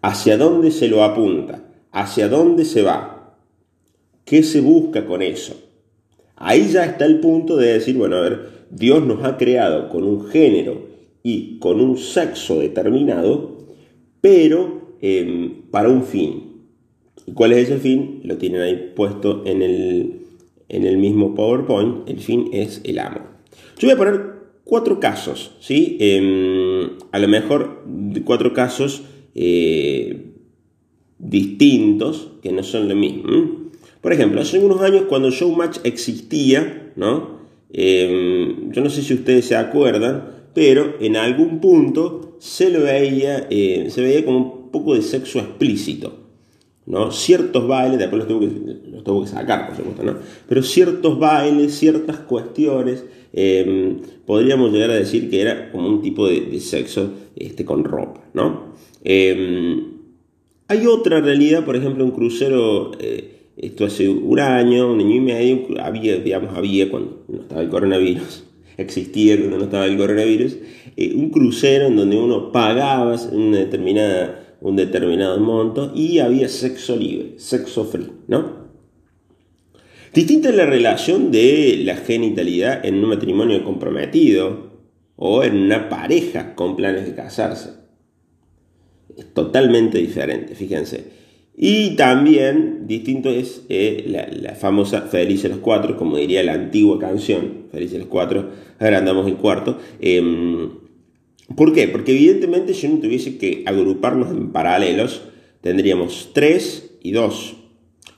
¿Hacia 0.02 0.36
dónde 0.36 0.72
se 0.72 0.88
lo 0.88 1.04
apunta? 1.04 1.64
¿Hacia 1.92 2.28
dónde 2.28 2.66
se 2.66 2.82
va? 2.82 3.38
¿Qué 4.26 4.42
se 4.42 4.62
busca 4.62 5.06
con 5.06 5.22
eso? 5.22 5.54
Ahí 6.36 6.70
ya 6.72 6.86
está 6.86 7.06
el 7.06 7.20
punto 7.20 7.56
de 7.56 7.74
decir, 7.74 7.98
bueno, 7.98 8.16
a 8.16 8.22
ver, 8.22 8.50
Dios 8.72 9.06
nos 9.06 9.24
ha 9.24 9.38
creado 9.38 9.90
con 9.90 10.04
un 10.04 10.26
género 10.26 10.88
y 11.22 11.60
con 11.60 11.82
un 11.82 11.96
sexo 11.96 12.60
determinado, 12.60 13.68
pero 14.22 14.96
em, 15.02 15.70
para 15.70 15.90
un 15.90 16.04
fin. 16.04 16.64
¿Y 17.28 17.34
cuál 17.34 17.54
es 17.54 17.70
ese 17.70 17.78
fin? 17.78 18.22
Lo 18.24 18.38
tienen 18.38 18.62
ahí 18.62 18.92
puesto 18.96 19.44
en 19.46 19.62
el, 19.62 20.22
en 20.68 20.86
el 20.88 20.98
mismo 20.98 21.36
PowerPoint. 21.36 22.10
El 22.10 22.20
fin 22.20 22.50
es 22.54 22.82
el 22.86 22.98
amor. 22.98 23.22
Yo 23.78 23.88
voy 23.88 23.92
a 23.92 23.98
poner 23.98 24.39
cuatro 24.70 25.00
casos, 25.00 25.52
¿sí? 25.60 25.98
Em, 26.00 26.92
a 27.12 27.18
lo 27.18 27.28
mejor 27.28 27.84
cuatro 28.24 28.54
casos 28.54 29.02
eh, 29.34 30.28
distintos 31.18 32.30
que 32.44 32.52
no 32.52 32.62
son 32.62 32.88
lo 32.88 32.96
mismo. 32.96 33.70
Por 34.00 34.14
ejemplo, 34.14 34.40
hace 34.40 34.60
unos 34.60 34.82
años 34.82 35.06
cuando 35.10 35.32
Showmatch 35.32 35.80
existía, 35.84 36.94
¿no? 36.96 37.40
Em, 37.74 38.72
yo 38.72 38.84
no 38.84 38.92
sé 38.92 39.02
si 39.02 39.16
ustedes 39.16 39.46
se 39.46 39.56
acuerdan, 39.56 40.30
pero 40.54 40.96
en 41.00 41.16
algún 41.16 41.60
punto 41.60 42.38
se 42.40 42.70
lo 42.70 42.82
veía, 42.82 43.48
eh, 43.50 43.88
se 43.90 44.02
veía 44.02 44.24
como 44.24 44.38
un 44.38 44.72
poco 44.72 44.94
de 44.94 45.02
sexo 45.02 45.40
explícito. 45.40 46.20
¿no? 46.86 47.12
Ciertos 47.12 47.68
bailes, 47.68 48.00
después 48.00 48.20
los 48.20 48.28
tuvo 48.28 48.40
que, 48.40 48.90
los 48.90 49.04
tuvo 49.04 49.22
que 49.22 49.30
sacar, 49.30 49.68
por 49.68 49.78
supuesto, 49.78 50.04
¿no? 50.04 50.16
Pero 50.48 50.64
ciertos 50.64 51.20
bailes, 51.20 51.78
ciertas 51.78 52.18
cuestiones, 52.18 53.06
em, 53.34 53.98
podríamos 54.26 54.72
llegar 54.72 54.92
a 54.92 54.96
decir 54.96 55.30
que 55.30 55.42
era 55.42 55.72
como 55.72 55.88
un 55.88 56.02
tipo 56.02 56.28
de, 56.28 56.60
sexo 56.60 57.12
este, 57.36 57.66
con 57.66 57.84
ropa, 57.84 58.22
¿no? 58.34 58.74
Em, 59.04 60.00
hay 60.68 60.86
otra 60.86 61.22
realidad, 61.22 61.66
por 61.66 61.76
ejemplo, 61.76 62.04
un 62.06 62.12
crucero, 62.12 62.92
eh, 63.00 63.48
esto 63.58 63.86
hace 63.86 64.08
un 64.08 64.40
año, 64.40 64.92
un 64.92 65.00
año 65.00 65.16
y 65.16 65.22
medio, 65.22 65.68
había, 65.82 66.18
digamos, 66.18 66.56
había 66.56 66.90
cuando 66.90 67.24
no 67.28 67.42
estaba 67.42 67.62
el 67.62 67.70
coronavirus, 67.70 68.44
existía 68.78 69.38
cuando 69.38 69.58
no 69.58 69.64
estaba 69.66 69.86
el 69.86 69.98
coronavirus, 69.98 70.58
eh, 70.98 71.14
un 71.16 71.30
crucero 71.30 71.88
en 71.88 71.96
donde 71.96 72.18
uno 72.18 72.52
pagaba 72.52 73.16
una 73.32 73.58
determinada 73.58 74.46
un 74.62 74.76
determinado 74.76 75.40
monto 75.40 75.92
y 75.96 76.20
había 76.20 76.50
sexo 76.50 76.96
libre, 76.96 77.36
sexo 77.38 77.86
free, 77.86 78.12
¿no? 78.28 78.59
Distinta 80.14 80.50
es 80.50 80.56
la 80.56 80.66
relación 80.66 81.32
de 81.32 81.82
la 81.84 81.96
genitalidad 81.96 82.86
en 82.86 82.96
un 82.96 83.10
matrimonio 83.10 83.64
comprometido 83.64 84.70
o 85.16 85.44
en 85.44 85.58
una 85.58 85.90
pareja 85.90 86.56
con 86.56 86.76
planes 86.76 87.06
de 87.06 87.14
casarse. 87.14 87.72
Es 89.16 89.34
totalmente 89.34 90.00
diferente, 90.00 90.56
fíjense. 90.56 91.20
Y 91.56 91.98
también 91.98 92.88
distinto 92.88 93.30
es 93.30 93.64
eh, 93.68 94.06
la, 94.42 94.56
famosa 94.56 95.02
Felices 95.02 95.52
los 95.52 95.60
Cuatro, 95.60 95.98
como 95.98 96.16
diría 96.18 96.42
la 96.42 96.54
antigua 96.54 96.98
canción, 96.98 97.66
Felices 97.70 98.00
los 98.00 98.08
Cuatro, 98.08 98.50
agrandamos 98.80 99.28
el 99.28 99.36
cuarto. 99.36 99.78
Em, 100.00 100.70
¿Por 101.56 101.74
qué? 101.74 101.88
Porque 101.88 102.14
evidentemente 102.14 102.74
si 102.74 102.88
no 102.88 103.00
tuviese 103.00 103.38
que 103.38 103.64
agruparnos 103.66 104.30
en 104.32 104.52
paralelos, 104.52 105.24
tendríamos 105.62 106.30
3 106.34 106.92
y 107.04 107.12
2. 107.12 107.56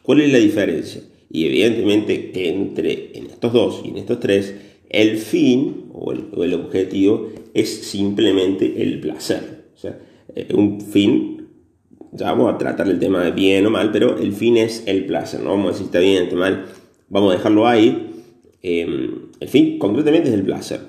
¿Cuál 0.03 0.21
es 0.21 0.31
la 0.31 0.37
diferencia? 0.37 1.01
Y 1.31 1.45
evidentemente 1.45 2.31
que 2.31 2.49
entre 2.49 3.17
en 3.17 3.27
estos 3.27 3.53
dos 3.53 3.81
y 3.85 3.89
en 3.89 3.97
estos 3.97 4.19
tres, 4.19 4.53
el 4.89 5.17
fin 5.17 5.85
o 5.93 6.11
el, 6.11 6.53
objetivo 6.53 7.29
es 7.53 7.69
simplemente 7.83 8.81
el 8.83 8.99
placer. 8.99 9.69
O 9.73 9.77
sea, 9.77 9.97
eh, 10.35 10.53
un 10.53 10.81
fin, 10.81 11.47
ya 12.11 12.31
vamos 12.33 12.53
a 12.53 12.57
tratar 12.57 12.89
el 12.89 12.99
tema 12.99 13.23
de 13.23 13.31
bien 13.31 13.65
o 13.65 13.69
mal, 13.69 13.91
pero 13.91 14.17
el 14.17 14.33
fin 14.33 14.57
es 14.57 14.83
el 14.87 15.05
placer. 15.05 15.39
No 15.39 15.51
vamos 15.51 15.67
a 15.67 15.71
decir 15.71 15.85
está 15.85 15.99
bien, 15.99 16.23
está 16.23 16.35
mal, 16.35 16.65
vamos 17.07 17.33
a 17.33 17.37
dejarlo 17.37 17.65
ahí. 17.65 18.09
em, 18.61 19.29
el 19.39 19.47
fin 19.47 19.79
concretamente 19.79 20.29
es 20.29 20.35
el 20.35 20.43
placer. 20.43 20.81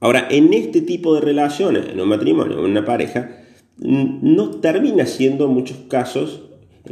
Ahora, 0.00 0.28
en 0.30 0.54
este 0.54 0.80
tipo 0.82 1.14
de 1.14 1.20
relaciones, 1.20 1.88
en 1.92 2.00
un 2.00 2.08
matrimonio, 2.08 2.60
en 2.60 2.70
una 2.70 2.84
pareja, 2.84 3.42
no 3.78 4.50
termina 4.60 5.06
siendo 5.06 5.46
en 5.46 5.50
muchos 5.50 5.78
casos, 5.88 6.42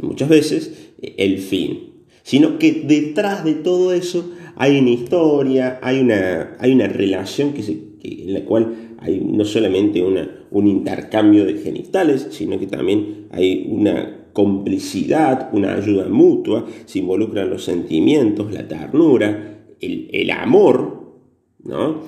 muchas 0.01 0.27
veces, 0.27 0.91
el 1.01 1.39
fin, 1.39 1.96
sino 2.27 2.59
que 2.59 2.83
detrás 2.85 3.45
de 3.45 3.53
todo 3.53 3.93
eso 3.93 4.31
hay 4.57 4.79
una 4.79 4.89
historia, 4.89 5.79
hay 5.81 6.01
una, 6.01 6.57
hay 6.59 6.73
una 6.73 6.89
relación 6.89 7.53
que 7.53 7.61
en 8.03 8.33
la 8.33 8.43
cual 8.43 8.95
hay 8.99 9.21
no 9.21 9.45
solamente 9.45 10.03
una, 10.03 10.45
un 10.51 10.67
intercambio 10.67 11.45
de 11.45 11.53
genitales, 11.53 12.27
sino 12.31 12.59
que 12.59 12.67
también 12.67 13.27
hay 13.31 13.69
una 13.69 14.25
complicidad, 14.33 15.51
una 15.53 15.75
ayuda 15.75 16.09
mutua, 16.09 16.65
se 16.83 16.99
involucran 16.99 17.49
los 17.49 17.63
sentimientos, 17.63 18.51
la 18.51 18.67
ternura, 18.67 19.61
el, 19.79 20.29
amor, 20.31 21.21
¿no? 21.63 22.01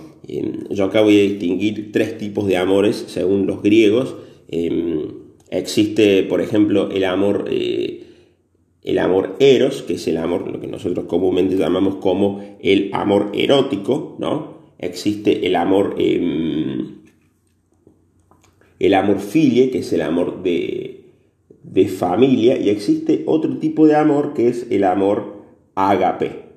Yo 0.69 0.83
acá 0.83 0.99
voy 0.99 1.17
a 1.17 1.23
distinguir 1.23 1.93
tres 1.93 2.17
tipos 2.17 2.45
de 2.45 2.57
amores 2.57 3.05
según 3.07 3.47
los 3.47 3.63
griegos. 3.63 4.17
Em, 4.49 5.13
existe, 5.49 6.23
por 6.23 6.41
ejemplo, 6.41 6.91
el 6.91 7.05
amor, 7.05 7.45
eh, 7.49 8.08
el 8.89 8.99
amor 8.99 9.35
eros, 9.39 9.83
que 9.83 9.93
es 9.93 10.07
el 10.07 10.17
amor, 10.17 10.49
lo 10.49 10.59
que 10.59 10.67
nosotros 10.67 11.05
comúnmente 11.05 11.55
llamamos 11.55 11.95
como 11.95 12.41
el 12.59 12.89
amor 12.93 13.31
erótico, 13.33 14.15
¿no? 14.19 14.59
Existe 14.79 15.45
el 15.45 15.55
amor, 15.55 15.95
em, 15.99 16.99
el 18.79 18.93
amor 18.93 19.19
filie, 19.19 19.69
que 19.69 19.79
es 19.79 19.93
el 19.93 20.01
amor 20.01 20.41
de, 20.41 21.01
de 21.63 21.87
familia, 21.87 22.57
y 22.57 22.69
existe 22.69 23.23
otro 23.27 23.57
tipo 23.57 23.85
de 23.85 23.95
amor 23.95 24.33
que 24.33 24.47
es 24.47 24.67
el 24.71 24.83
amor 24.83 25.43
ágape. 25.75 26.49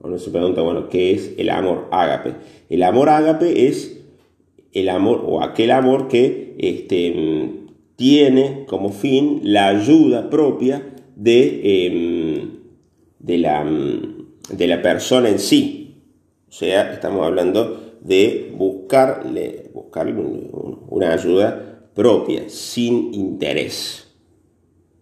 Uno 0.00 0.18
se 0.18 0.30
pregunta, 0.30 0.62
bueno, 0.62 0.88
¿qué 0.88 1.12
es 1.12 1.32
el 1.38 1.48
amor 1.48 1.88
ágape? 1.90 2.34
El 2.68 2.82
amor 2.82 3.08
ágape 3.08 3.68
es 3.68 4.00
el 4.72 4.88
amor 4.88 5.22
o 5.26 5.42
aquel 5.42 5.70
amor 5.70 6.08
que 6.08 6.54
este, 6.58 7.62
tiene 7.96 8.64
como 8.66 8.90
fin 8.90 9.40
la 9.44 9.68
ayuda 9.68 10.28
propia 10.28 10.91
de, 11.22 11.86
em, 11.86 12.50
de, 13.20 13.38
la, 13.38 13.64
de 13.64 14.66
la 14.66 14.82
persona 14.82 15.28
en 15.28 15.38
sí. 15.38 16.02
O 16.48 16.52
sea, 16.52 16.92
estamos 16.92 17.24
hablando 17.24 17.96
de 18.00 18.52
buscarle, 18.56 19.70
buscarle 19.72 20.14
una 20.88 21.12
ayuda 21.12 21.88
propia, 21.94 22.48
sin 22.48 23.14
interés. 23.14 24.08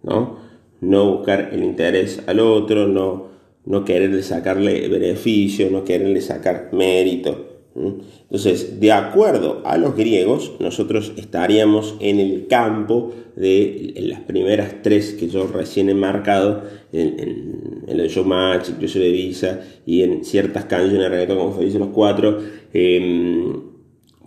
¿no? 0.02 0.38
No 0.80 1.16
buscar 1.16 1.50
el 1.52 1.64
interés 1.64 2.22
al 2.26 2.40
otro, 2.40 2.86
no, 2.86 3.28
no 3.64 3.84
quererle 3.84 4.22
sacarle 4.22 4.88
beneficio, 4.88 5.70
no 5.70 5.84
quererle 5.84 6.20
sacar 6.20 6.70
mérito. 6.72 7.49
Entonces, 8.22 8.80
de 8.80 8.92
acuerdo 8.92 9.62
a 9.64 9.78
los 9.78 9.96
griegos, 9.96 10.52
nosotros 10.60 11.12
estaríamos 11.16 11.96
en 12.00 12.20
el 12.20 12.46
campo 12.46 13.12
de 13.36 13.94
las 13.98 14.20
primeras 14.20 14.82
tres 14.82 15.14
que 15.14 15.28
yo 15.28 15.46
recién 15.46 15.88
he 15.88 15.94
marcado, 15.94 16.62
en, 16.92 17.84
el 17.88 18.08
showmatch, 18.08 18.70
incluso 18.70 18.98
de 18.98 19.10
Visa, 19.10 19.60
y 19.86 20.02
en 20.02 20.24
ciertas 20.24 20.64
canciones 20.66 21.10
de 21.10 21.26
como 21.26 21.56
se 21.56 21.64
dice 21.64 21.78
los 21.78 21.88
cuatro, 21.88 22.38
em, 22.72 23.60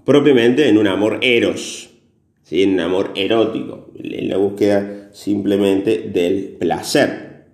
propiamente 0.03 0.67
en 0.67 0.77
un 0.77 0.87
amor 0.87 1.19
eros, 1.21 1.89
¿sí? 2.43 2.63
en 2.63 2.73
un 2.73 2.79
amor 2.81 3.11
erótico, 3.15 3.91
en 3.95 4.29
la 4.29 4.37
búsqueda 4.37 5.09
simplemente 5.13 6.09
del 6.13 6.55
placer. 6.59 7.45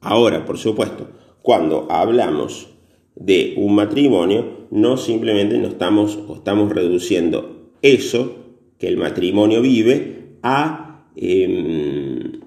Ahora, 0.00 0.44
por 0.44 0.58
supuesto, 0.58 1.08
cuando 1.42 1.86
hablamos 1.90 2.77
de 3.18 3.54
un 3.56 3.74
matrimonio, 3.74 4.68
no 4.70 4.96
simplemente 4.96 5.58
no 5.58 5.68
estamos, 5.68 6.18
estamos 6.36 6.72
reduciendo 6.72 7.72
eso 7.82 8.36
que 8.78 8.88
el 8.88 8.96
matrimonio 8.96 9.60
vive 9.60 10.36
a, 10.42 11.06
em, 11.16 12.40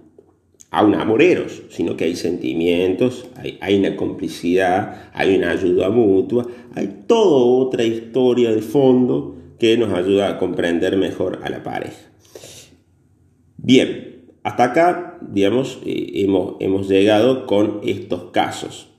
a 0.70 0.84
un 0.84 0.96
amoreros, 0.96 1.64
sino 1.70 1.98
que 1.98 2.06
hay 2.06 2.16
sentimientos, 2.16 3.26
hay, 3.36 3.58
hay 3.62 3.78
una 3.78 3.96
complicidad, 3.96 5.12
hay 5.14 5.36
una 5.36 5.52
ayuda 5.52 5.90
mutua, 5.90 6.48
hay 6.74 7.04
toda 7.08 7.44
otra 7.44 7.84
historia 7.84 8.52
de 8.52 8.62
fondo 8.62 9.36
que 9.60 9.78
nos 9.78 9.94
ayuda 9.94 10.30
a 10.30 10.38
comprender 10.40 10.96
mejor 10.98 11.40
a 11.44 11.50
la 11.50 11.64
pareja. 11.64 12.12
Bien, 13.58 14.12
hasta 14.44 14.64
acá, 14.64 15.20
digamos, 15.22 15.80
eh, 15.86 16.12
hemos, 16.16 16.56
hemos 16.60 16.88
llegado 16.88 17.46
con 17.46 17.82
estos 17.84 18.32
casos. 18.32 18.91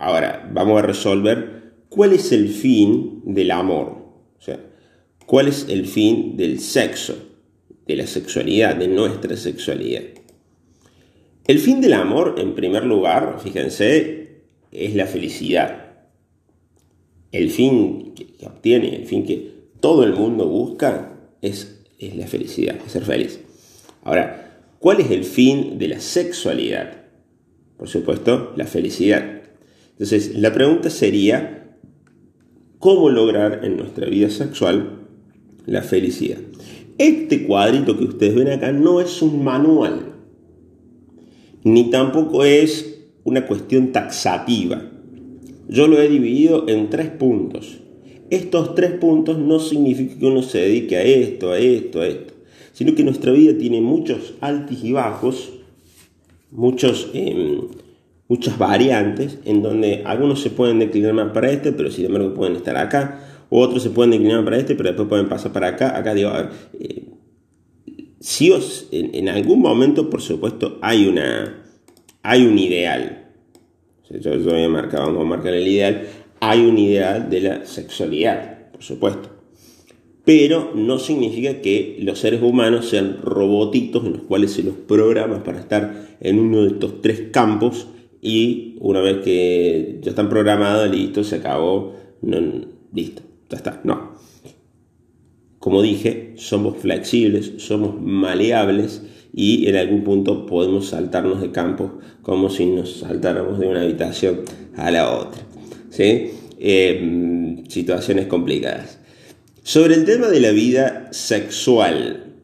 Ahora, 0.00 0.50
vamos 0.52 0.80
a 0.80 0.86
resolver 0.86 1.74
cuál 1.88 2.12
es 2.12 2.32
el 2.32 2.48
fin 2.48 3.22
del 3.24 3.52
amor. 3.52 3.86
O 4.36 4.42
sea, 4.42 4.58
cuál 5.26 5.46
es 5.46 5.66
el 5.68 5.86
fin 5.86 6.36
del 6.36 6.58
sexo, 6.58 7.16
de 7.86 7.94
la 7.94 8.08
sexualidad, 8.08 8.74
de 8.74 8.88
nuestra 8.88 9.36
sexualidad. 9.36 10.02
El 11.46 11.60
fin 11.60 11.80
del 11.80 11.92
amor, 11.92 12.34
en 12.38 12.56
primer 12.56 12.84
lugar, 12.84 13.38
fíjense, 13.40 14.42
es 14.72 14.94
la 14.96 15.06
felicidad. 15.06 15.92
El 17.30 17.50
fin 17.50 18.14
que 18.14 18.46
obtiene, 18.46 18.96
el 18.96 19.06
fin 19.06 19.24
que 19.24 19.52
todo 19.78 20.02
el 20.02 20.14
mundo 20.14 20.46
busca, 20.48 21.16
es, 21.40 21.84
es 22.00 22.16
la 22.16 22.26
felicidad, 22.26 22.76
es 22.84 22.90
ser 22.90 23.04
feliz. 23.04 23.38
Ahora, 24.02 24.50
¿Cuál 24.80 25.02
es 25.02 25.10
el 25.10 25.24
fin 25.24 25.78
de 25.78 25.88
la 25.88 26.00
sexualidad? 26.00 27.02
Por 27.76 27.86
supuesto, 27.86 28.54
la 28.56 28.66
felicidad. 28.66 29.39
Entonces, 30.00 30.34
la 30.36 30.52
pregunta 30.52 30.88
sería, 30.88 31.76
¿cómo 32.78 33.10
lograr 33.10 33.60
en 33.64 33.76
nuestra 33.76 34.08
vida 34.08 34.30
sexual 34.30 35.06
la 35.66 35.82
felicidad? 35.82 36.38
Este 36.96 37.46
cuadrito 37.46 37.98
que 37.98 38.04
ustedes 38.04 38.34
ven 38.34 38.48
acá 38.48 38.72
no 38.72 39.00
es 39.00 39.20
un 39.20 39.44
manual, 39.44 40.14
ni 41.64 41.90
tampoco 41.90 42.44
es 42.44 43.02
una 43.24 43.46
cuestión 43.46 43.92
taxativa. 43.92 44.90
Yo 45.68 45.86
lo 45.86 46.00
he 46.00 46.08
dividido 46.08 46.66
en 46.68 46.88
tres 46.88 47.10
puntos. 47.10 47.78
Estos 48.30 48.74
tres 48.74 48.92
puntos 48.92 49.38
no 49.38 49.60
significan 49.60 50.18
que 50.18 50.26
uno 50.26 50.42
se 50.42 50.58
dedique 50.58 50.96
a 50.96 51.02
esto, 51.02 51.50
a 51.50 51.58
esto, 51.58 52.00
a 52.00 52.06
esto 52.06 52.40
sino 52.80 52.94
que 52.94 53.04
nuestra 53.04 53.32
vida 53.32 53.58
tiene 53.58 53.82
muchos 53.82 54.32
altos 54.40 54.82
y 54.82 54.92
bajos, 54.92 55.50
muchos, 56.50 57.10
em, 57.12 57.68
muchas 58.30 58.56
variantes, 58.56 59.40
en 59.44 59.60
donde 59.60 60.02
algunos 60.06 60.40
se 60.40 60.50
pueden 60.50 60.78
declinar 60.78 61.12
más 61.12 61.32
para 61.32 61.50
este, 61.50 61.72
pero 61.72 61.90
sin 61.90 62.06
embargo 62.06 62.32
pueden 62.32 62.54
estar 62.54 62.76
acá, 62.76 63.46
otros 63.50 63.82
se 63.82 63.90
pueden 63.90 64.12
declinar 64.12 64.44
para 64.44 64.56
este, 64.56 64.76
pero 64.76 64.90
después 64.90 65.08
pueden 65.08 65.28
pasar 65.28 65.52
para 65.52 65.66
acá. 65.66 65.98
Acá 65.98 66.14
digo, 66.14 66.30
a 66.30 66.42
ver, 66.42 66.50
eh, 66.78 67.08
si 68.20 68.52
os, 68.52 68.86
en, 68.92 69.28
algún 69.28 69.60
momento, 69.60 70.08
por 70.08 70.22
supuesto, 70.22 70.78
hay, 70.80 71.08
una, 71.08 71.64
hay 72.22 72.46
un 72.46 72.56
ideal. 72.56 73.32
Yo, 74.08 74.36
yo 74.36 74.50
voy 74.52 74.62
a 74.62 74.68
marcar, 74.68 75.00
vamos 75.00 75.22
a 75.22 75.28
marcar 75.28 75.52
el 75.52 75.66
ideal. 75.66 76.06
Hay 76.38 76.60
un 76.60 76.78
ideal 76.78 77.28
de 77.28 77.40
la 77.40 77.66
sexualidad, 77.66 78.70
por 78.70 78.82
supuesto 78.82 79.40
pero 80.22 80.72
no 80.76 80.98
significa 80.98 81.60
que 81.60 81.96
los 82.02 82.20
seres 82.20 82.40
humanos 82.42 82.88
sean 82.88 83.18
robotitos 83.20 84.04
en 84.04 84.12
los 84.12 84.22
cuales 84.22 84.52
se 84.52 84.62
los 84.62 84.74
programa 84.74 85.42
para 85.42 85.58
estar 85.58 86.16
en 86.20 86.38
uno 86.38 86.62
de 86.62 86.68
estos 86.68 87.00
tres 87.00 87.30
campos 87.32 87.88
y 88.22 88.76
una 88.80 89.00
vez 89.00 89.18
que 89.24 89.98
ya 90.02 90.10
están 90.10 90.28
programados, 90.28 90.90
listo, 90.90 91.24
se 91.24 91.36
acabó, 91.36 91.94
listo, 92.92 93.22
ya 93.48 93.56
está, 93.56 93.80
no. 93.84 94.14
Como 95.58 95.82
dije, 95.82 96.32
somos 96.36 96.78
flexibles, 96.78 97.52
somos 97.58 98.00
maleables 98.00 99.02
y 99.32 99.68
en 99.68 99.76
algún 99.76 100.04
punto 100.04 100.46
podemos 100.46 100.88
saltarnos 100.88 101.40
de 101.40 101.50
campo 101.50 101.98
como 102.22 102.48
si 102.50 102.66
nos 102.66 103.00
saltáramos 103.00 103.58
de 103.58 103.68
una 103.68 103.82
habitación 103.82 104.40
a 104.76 104.90
la 104.90 105.10
otra. 105.10 105.42
¿sí? 105.90 106.30
Eh, 106.58 107.64
situaciones 107.68 108.26
complicadas. 108.26 108.98
Sobre 109.62 109.94
el 109.94 110.04
tema 110.04 110.28
de 110.28 110.40
la 110.40 110.50
vida 110.50 111.08
sexual, 111.12 112.34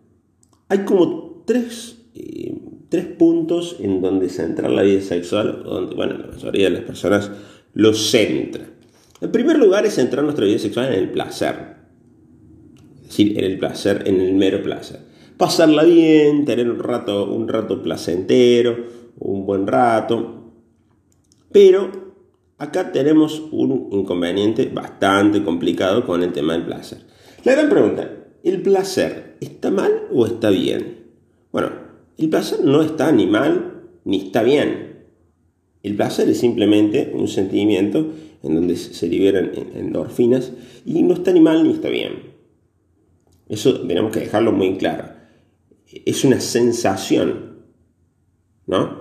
hay 0.68 0.78
como 0.80 1.42
tres, 1.46 1.96
eh, 2.14 2.54
tres 2.88 3.06
puntos 3.06 3.76
en 3.80 4.00
donde 4.00 4.28
centrar 4.28 4.70
la 4.70 4.82
vida 4.82 5.00
sexual, 5.00 5.62
donde, 5.64 5.94
bueno, 5.94 6.18
la 6.18 6.26
mayoría 6.26 6.70
de 6.70 6.76
las 6.76 6.84
personas 6.84 7.30
lo 7.74 7.92
centra. 7.94 8.64
En 9.20 9.32
primer 9.32 9.58
lugar 9.58 9.86
es 9.86 9.94
centrar 9.94 10.24
nuestra 10.24 10.44
vida 10.44 10.58
sexual 10.58 10.92
en 10.92 11.00
el 11.00 11.10
placer, 11.10 11.76
es 13.02 13.08
decir, 13.08 13.38
en 13.38 13.44
el 13.44 13.58
placer, 13.58 14.02
en 14.06 14.20
el 14.20 14.34
mero 14.34 14.62
placer. 14.62 15.00
Pasarla 15.36 15.84
bien, 15.84 16.44
tener 16.44 16.70
un 16.70 16.78
rato, 16.78 17.30
un 17.32 17.48
rato 17.48 17.82
placentero, 17.82 18.76
un 19.18 19.46
buen 19.46 19.66
rato, 19.66 20.52
pero 21.52 22.06
Acá 22.58 22.90
tenemos 22.90 23.42
un 23.52 23.88
inconveniente 23.90 24.70
bastante 24.72 25.44
complicado 25.44 26.06
con 26.06 26.22
el 26.22 26.32
tema 26.32 26.54
del 26.54 26.64
placer. 26.64 27.00
La 27.44 27.52
gran 27.52 27.68
pregunta, 27.68 28.10
¿el 28.42 28.62
placer 28.62 29.36
está 29.42 29.70
mal 29.70 30.04
o 30.10 30.24
está 30.24 30.48
bien? 30.48 30.95
El 32.18 32.30
placer 32.30 32.64
no 32.64 32.82
está 32.82 33.12
ni 33.12 33.26
mal 33.26 33.82
ni 34.04 34.18
está 34.18 34.42
bien. 34.42 35.04
El 35.82 35.96
placer 35.96 36.28
es 36.28 36.38
simplemente 36.38 37.12
un 37.14 37.28
sentimiento 37.28 38.12
en 38.42 38.54
donde 38.54 38.76
se 38.76 39.06
liberan 39.08 39.52
endorfinas 39.74 40.52
y 40.84 41.02
no 41.02 41.14
está 41.14 41.32
ni 41.32 41.40
mal 41.40 41.62
ni 41.64 41.72
está 41.72 41.88
bien. 41.88 42.34
Eso 43.48 43.80
tenemos 43.86 44.12
que 44.12 44.20
dejarlo 44.20 44.52
muy 44.52 44.76
claro. 44.76 45.04
Es 46.04 46.24
una 46.24 46.40
sensación, 46.40 47.64
¿no? 48.66 49.00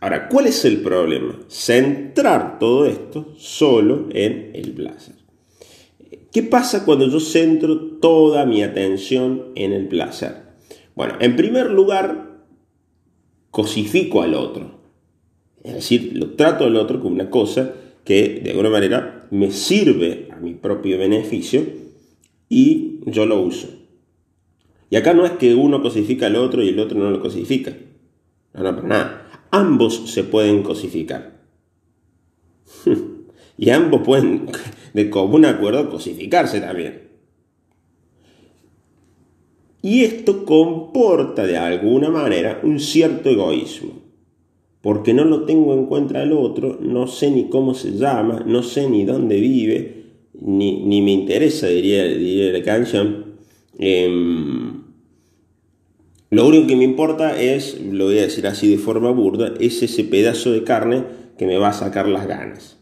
Ahora, 0.00 0.28
¿cuál 0.28 0.46
es 0.46 0.64
el 0.64 0.80
problema? 0.80 1.38
Centrar 1.48 2.58
todo 2.58 2.86
esto 2.86 3.34
solo 3.36 4.08
en 4.12 4.50
el 4.54 4.72
placer. 4.72 5.14
¿Qué 6.32 6.42
pasa 6.42 6.84
cuando 6.84 7.08
yo 7.08 7.20
centro 7.20 7.98
toda 7.98 8.46
mi 8.46 8.62
atención 8.62 9.52
en 9.56 9.72
el 9.72 9.88
placer? 9.88 10.50
Bueno, 10.94 11.14
en 11.20 11.36
primer 11.36 11.70
lugar, 11.70 12.29
cosifico 13.50 14.22
al 14.22 14.34
otro. 14.34 14.80
Es 15.62 15.74
decir, 15.74 16.12
lo 16.14 16.30
trato 16.30 16.64
al 16.64 16.76
otro 16.76 17.00
como 17.00 17.14
una 17.14 17.30
cosa 17.30 17.74
que 18.04 18.40
de 18.42 18.50
alguna 18.50 18.70
manera 18.70 19.26
me 19.30 19.50
sirve 19.50 20.28
a 20.30 20.36
mi 20.36 20.54
propio 20.54 20.98
beneficio 20.98 21.64
y 22.48 23.00
yo 23.06 23.26
lo 23.26 23.40
uso. 23.40 23.68
Y 24.88 24.96
acá 24.96 25.14
no 25.14 25.24
es 25.24 25.32
que 25.32 25.54
uno 25.54 25.82
cosifica 25.82 26.26
al 26.26 26.36
otro 26.36 26.62
y 26.62 26.68
el 26.70 26.78
otro 26.80 26.98
no 26.98 27.10
lo 27.10 27.20
cosifica. 27.20 27.76
No, 28.54 28.62
no, 28.62 28.74
para 28.74 28.88
nada. 28.88 29.46
Ambos 29.50 30.10
se 30.10 30.24
pueden 30.24 30.62
cosificar. 30.62 31.40
y 33.58 33.70
ambos 33.70 34.02
pueden, 34.02 34.46
de 34.94 35.10
común 35.10 35.44
acuerdo, 35.44 35.88
cosificarse 35.90 36.60
también. 36.60 37.09
Y 39.82 40.04
esto 40.04 40.44
comporta 40.44 41.46
de 41.46 41.56
alguna 41.56 42.10
manera 42.10 42.60
un 42.62 42.80
cierto 42.80 43.30
egoísmo. 43.30 43.92
Porque 44.82 45.12
no 45.14 45.24
lo 45.24 45.44
tengo 45.44 45.74
en 45.74 45.86
cuenta 45.86 46.22
al 46.22 46.32
otro, 46.32 46.78
no 46.80 47.06
sé 47.06 47.30
ni 47.30 47.48
cómo 47.48 47.74
se 47.74 47.92
llama, 47.92 48.44
no 48.46 48.62
sé 48.62 48.88
ni 48.88 49.04
dónde 49.04 49.38
vive, 49.38 50.04
ni, 50.40 51.02
me 51.02 51.12
interesa, 51.12 51.66
diría, 51.66 52.04
diría 52.04 52.52
la 52.52 52.62
canción. 52.62 53.26
Em, 53.78 54.84
lo 56.30 56.46
único 56.46 56.66
que 56.66 56.76
me 56.76 56.84
importa 56.84 57.38
es, 57.40 57.78
lo 57.80 58.06
voy 58.06 58.18
a 58.18 58.22
decir 58.22 58.46
así 58.46 58.70
de 58.70 58.78
forma 58.78 59.10
burda, 59.10 59.52
es 59.60 59.82
ese 59.82 60.04
pedazo 60.04 60.52
de 60.52 60.64
carne 60.64 61.04
que 61.36 61.46
me 61.46 61.58
va 61.58 61.68
a 61.68 61.74
sacar 61.74 62.08
las 62.08 62.26
ganas. 62.26 62.78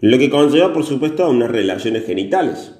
Lo 0.00 0.18
que 0.18 0.30
conlleva, 0.30 0.72
por 0.72 0.84
supuesto, 0.84 1.24
a 1.24 1.30
unas 1.30 1.50
relaciones 1.50 2.04
genitales. 2.04 2.75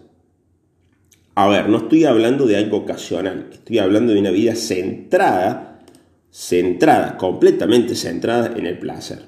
A 1.39 1.49
ver, 1.49 1.69
no 1.69 1.77
estoy 1.77 2.05
hablando 2.05 2.47
de 2.47 2.57
algo 2.57 2.79
ocasional, 2.79 3.51
estoy 3.53 3.79
hablando 3.79 4.15
de 4.15 4.21
una 4.21 4.31
vida 4.31 4.55
centrada, 4.55 5.83
centrada, 6.31 7.19
completamente 7.19 7.95
centrada 7.95 8.55
en 8.57 8.65
el 8.65 8.79
placer. 8.79 9.19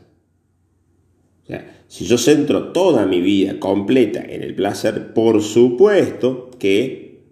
O 1.42 1.46
sea, 1.46 1.82
si 1.86 2.06
yo 2.06 2.16
centro 2.16 2.72
toda 2.72 3.04
mi 3.04 3.20
vida 3.20 3.60
completa 3.60 4.24
en 4.26 4.42
el 4.42 4.54
placer, 4.54 5.12
por 5.12 5.42
supuesto 5.42 6.50
que 6.58 7.24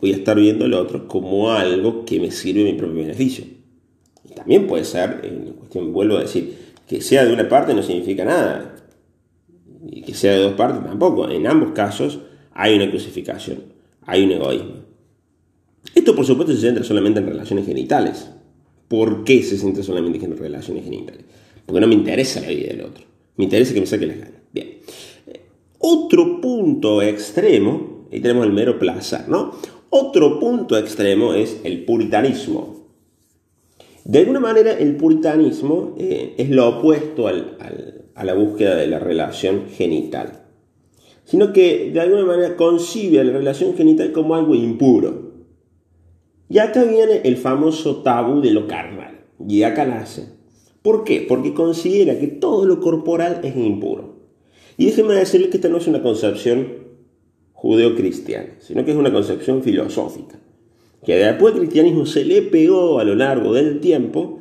voy 0.00 0.12
a 0.12 0.16
estar 0.16 0.38
viendo 0.38 0.66
al 0.66 0.74
otro 0.74 1.08
como 1.08 1.50
algo 1.50 2.04
que 2.04 2.20
me 2.20 2.30
sirve 2.30 2.62
a 2.62 2.72
mi 2.72 2.74
propio 2.74 3.02
beneficio. 3.02 3.44
También 4.36 4.68
puede 4.68 4.84
ser, 4.84 5.20
en 5.24 5.52
cuestión, 5.54 5.92
vuelvo 5.92 6.18
a 6.18 6.20
decir, 6.20 6.74
que 6.86 7.00
sea 7.00 7.24
de 7.24 7.32
una 7.32 7.48
parte 7.48 7.74
no 7.74 7.82
significa 7.82 8.24
nada. 8.24 8.76
Y 9.90 10.02
que 10.02 10.14
sea 10.14 10.30
de 10.30 10.38
dos 10.38 10.52
partes 10.52 10.84
tampoco. 10.84 11.28
En 11.28 11.48
ambos 11.48 11.72
casos 11.72 12.20
hay 12.52 12.76
una 12.76 12.88
crucificación, 12.88 13.71
hay 14.06 14.24
un 14.24 14.32
egoísmo. 14.32 14.74
Esto 15.94 16.14
por 16.14 16.24
supuesto 16.24 16.54
se 16.54 16.60
centra 16.60 16.84
solamente 16.84 17.20
en 17.20 17.26
relaciones 17.26 17.66
genitales. 17.66 18.28
¿Por 18.88 19.24
qué 19.24 19.42
se 19.42 19.56
centra 19.56 19.82
solamente 19.82 20.24
en 20.24 20.36
relaciones 20.36 20.84
genitales? 20.84 21.24
Porque 21.66 21.80
no 21.80 21.86
me 21.86 21.94
interesa 21.94 22.40
la 22.40 22.48
vida 22.48 22.68
del 22.68 22.82
otro. 22.82 23.04
Me 23.36 23.44
interesa 23.44 23.74
que 23.74 23.80
me 23.80 23.86
saque 23.86 24.06
las 24.06 24.18
ganas. 24.18 24.40
Bien. 24.52 24.78
Otro 25.78 26.40
punto 26.40 27.02
extremo, 27.02 28.06
ahí 28.12 28.20
tenemos 28.20 28.46
el 28.46 28.52
mero 28.52 28.78
placer, 28.78 29.28
¿no? 29.28 29.52
Otro 29.90 30.38
punto 30.38 30.78
extremo 30.78 31.34
es 31.34 31.60
el 31.64 31.84
puritanismo. 31.84 32.86
De 34.04 34.20
alguna 34.20 34.40
manera 34.40 34.72
el 34.72 34.96
puritanismo 34.96 35.94
eh, 35.98 36.34
es 36.38 36.50
lo 36.50 36.68
opuesto 36.68 37.28
a 37.28 38.24
la 38.24 38.34
búsqueda 38.34 38.76
de 38.76 38.86
la 38.86 38.98
relación 38.98 39.66
genital, 39.70 40.41
sino 41.32 41.54
que 41.54 41.90
de 41.90 41.98
alguna 41.98 42.26
manera 42.26 42.56
concibe 42.56 43.24
la 43.24 43.32
relación 43.32 43.74
genital 43.74 44.12
como 44.12 44.34
algo 44.34 44.54
impuro. 44.54 45.32
Y 46.50 46.58
acá 46.58 46.84
viene 46.84 47.22
el 47.24 47.38
famoso 47.38 48.02
tabú 48.02 48.42
de 48.42 48.50
lo 48.50 48.66
carnal, 48.66 49.24
y 49.48 49.62
acá 49.62 49.86
nace. 49.86 50.28
¿Por 50.82 51.04
qué? 51.04 51.24
Porque 51.26 51.54
considera 51.54 52.18
que 52.18 52.26
todo 52.26 52.66
lo 52.66 52.80
corporal 52.80 53.40
es 53.44 53.56
impuro. 53.56 54.26
Y 54.76 54.84
déjenme 54.84 55.14
decirles 55.14 55.48
que 55.48 55.56
esta 55.56 55.70
no 55.70 55.78
es 55.78 55.86
una 55.86 56.02
concepción 56.02 56.68
judeo-cristiana, 57.54 58.56
sino 58.58 58.84
que 58.84 58.90
es 58.90 58.96
una 58.98 59.10
concepción 59.10 59.62
filosófica, 59.62 60.38
que 61.02 61.16
después 61.16 61.54
el 61.54 61.60
cristianismo 61.60 62.04
se 62.04 62.26
le 62.26 62.42
pegó 62.42 62.98
a 62.98 63.04
lo 63.04 63.14
largo 63.14 63.54
del 63.54 63.80
tiempo 63.80 64.40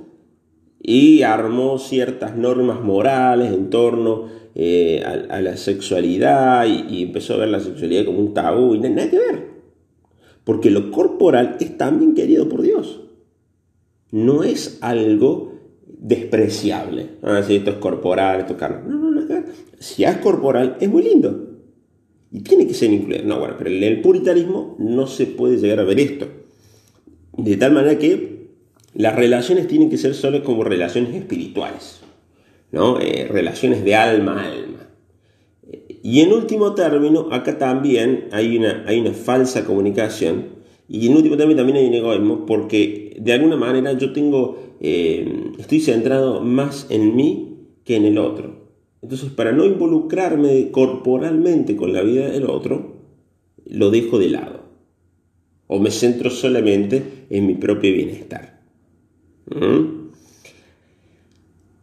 y 0.82 1.21
armó 1.21 1.80
ciertas 1.80 2.36
normas 2.36 2.82
morales 2.82 3.54
en 3.54 3.69
torno 3.69 4.40
eh, 4.55 5.03
a, 5.03 5.41
la 5.41 5.57
sexualidad 5.57 6.65
y, 6.65 7.03
empezó 7.03 7.35
a 7.35 7.37
ver 7.37 7.49
la 7.49 7.59
sexualidad 7.59 8.05
como 8.05 8.19
un 8.19 8.33
tabú 8.33 8.75
y 8.75 8.79
nada 8.79 9.09
que 9.09 9.17
ver, 9.17 9.47
porque 10.43 10.69
lo 10.69 10.91
corporal 10.91 11.57
es 11.59 11.77
también 11.77 12.13
querido 12.13 12.49
por 12.49 12.61
Dios, 12.61 13.01
no 14.11 14.43
es 14.43 14.77
algo 14.81 15.51
despreciable. 16.01 17.09
Ah, 17.21 17.41
esto 17.47 17.71
es 17.71 17.77
corporal, 17.77 18.41
esto 18.41 18.53
es 18.53 18.59
carne. 18.59 18.81
No, 18.87 19.11
no, 19.11 19.21
no, 19.21 19.43
si 19.79 20.03
es 20.03 20.17
corporal, 20.17 20.77
es 20.79 20.89
muy 20.89 21.03
lindo. 21.03 21.47
Y 22.31 22.41
tiene 22.41 22.67
que 22.67 22.73
ser 22.73 22.91
incluido. 22.91 23.23
No, 23.25 23.39
bueno, 23.39 23.55
pero 23.57 23.69
en 23.69 23.83
el 23.83 24.01
puritanismo 24.01 24.75
no 24.79 25.07
se 25.07 25.27
puede 25.27 25.57
llegar 25.57 25.79
a 25.79 25.83
ver 25.83 25.99
esto. 25.99 26.27
De 27.37 27.57
tal 27.57 27.73
manera 27.73 27.97
que 27.97 28.47
las 28.93 29.15
relaciones 29.15 29.67
tienen 29.67 29.89
que 29.89 29.97
ser 29.97 30.13
solo 30.13 30.43
como 30.43 30.63
relaciones 30.63 31.15
espirituales, 31.15 32.00
¿no? 32.71 32.99
Eh, 32.99 33.27
relaciones 33.29 33.84
de 33.84 33.95
alma 33.95 34.41
a 34.41 34.51
alma. 34.51 34.89
Y 36.03 36.21
en 36.21 36.34
último 36.34 36.73
término, 36.73 37.27
acá 37.31 37.57
también 37.57 38.27
hay 38.31 38.57
una, 38.57 38.84
hay 38.88 38.99
una 38.99 39.13
falsa 39.13 39.65
comunicación 39.65 40.62
y 40.93 41.07
en 41.07 41.15
último 41.15 41.38
término 41.38 41.57
también 41.57 41.77
hay 41.77 41.88
un 41.88 41.93
egoísmo 41.93 42.45
porque 42.45 43.15
de 43.17 43.31
alguna 43.31 43.55
manera 43.55 43.93
yo 43.93 44.12
tengo, 44.12 44.75
eh, 44.81 45.51
estoy 45.57 45.79
centrado 45.79 46.41
más 46.41 46.88
en 46.89 47.15
mí 47.15 47.60
que 47.86 47.95
en 47.95 48.03
el 48.03 48.17
otro. 48.17 48.62
Entonces, 49.01 49.29
para 49.29 49.53
no 49.53 49.63
involucrarme 49.63 50.69
corporalmente 50.71 51.77
con 51.77 51.93
la 51.93 52.01
vida 52.01 52.29
del 52.29 52.45
otro, 52.45 52.97
lo 53.65 53.89
dejo 53.89 54.19
de 54.19 54.29
lado. 54.29 54.63
O 55.67 55.79
me 55.79 55.91
centro 55.91 56.29
solamente 56.29 57.25
en 57.29 57.47
mi 57.47 57.53
propio 57.55 57.93
bienestar. 57.93 58.62
¿Mm? 59.45 60.00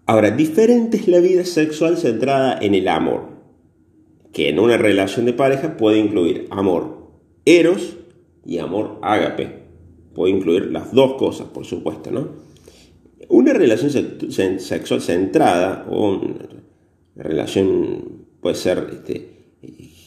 Ahora, 0.08 0.30
diferente 0.30 0.96
es 0.96 1.06
la 1.06 1.20
vida 1.20 1.44
sexual 1.44 1.98
centrada 1.98 2.58
en 2.62 2.74
el 2.74 2.88
amor, 2.88 3.28
que 4.32 4.48
en 4.48 4.58
una 4.58 4.78
relación 4.78 5.26
de 5.26 5.34
pareja 5.34 5.76
puede 5.76 5.98
incluir 5.98 6.46
amor 6.48 7.10
eros 7.44 7.98
y 8.46 8.56
amor 8.56 9.00
ágape. 9.02 9.64
Puede 10.14 10.32
incluir 10.32 10.72
las 10.72 10.94
dos 10.94 11.18
cosas, 11.18 11.48
por 11.48 11.66
supuesto, 11.66 12.10
¿no? 12.10 12.26
Una 13.28 13.52
relación 13.52 13.90
sexual 14.60 15.02
centrada 15.02 15.86
o 15.90 16.18
la 17.14 17.22
relación 17.22 18.24
puede 18.40 18.54
ser 18.54 18.88
este, 18.90 19.28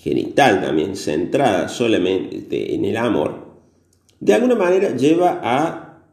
genital 0.01 0.61
también, 0.61 0.95
centrada 0.95 1.69
solamente 1.69 2.73
en 2.73 2.85
el 2.85 2.97
amor, 2.97 3.51
de 4.19 4.33
alguna 4.33 4.55
manera 4.55 4.95
lleva 4.95 5.41
a 5.43 6.07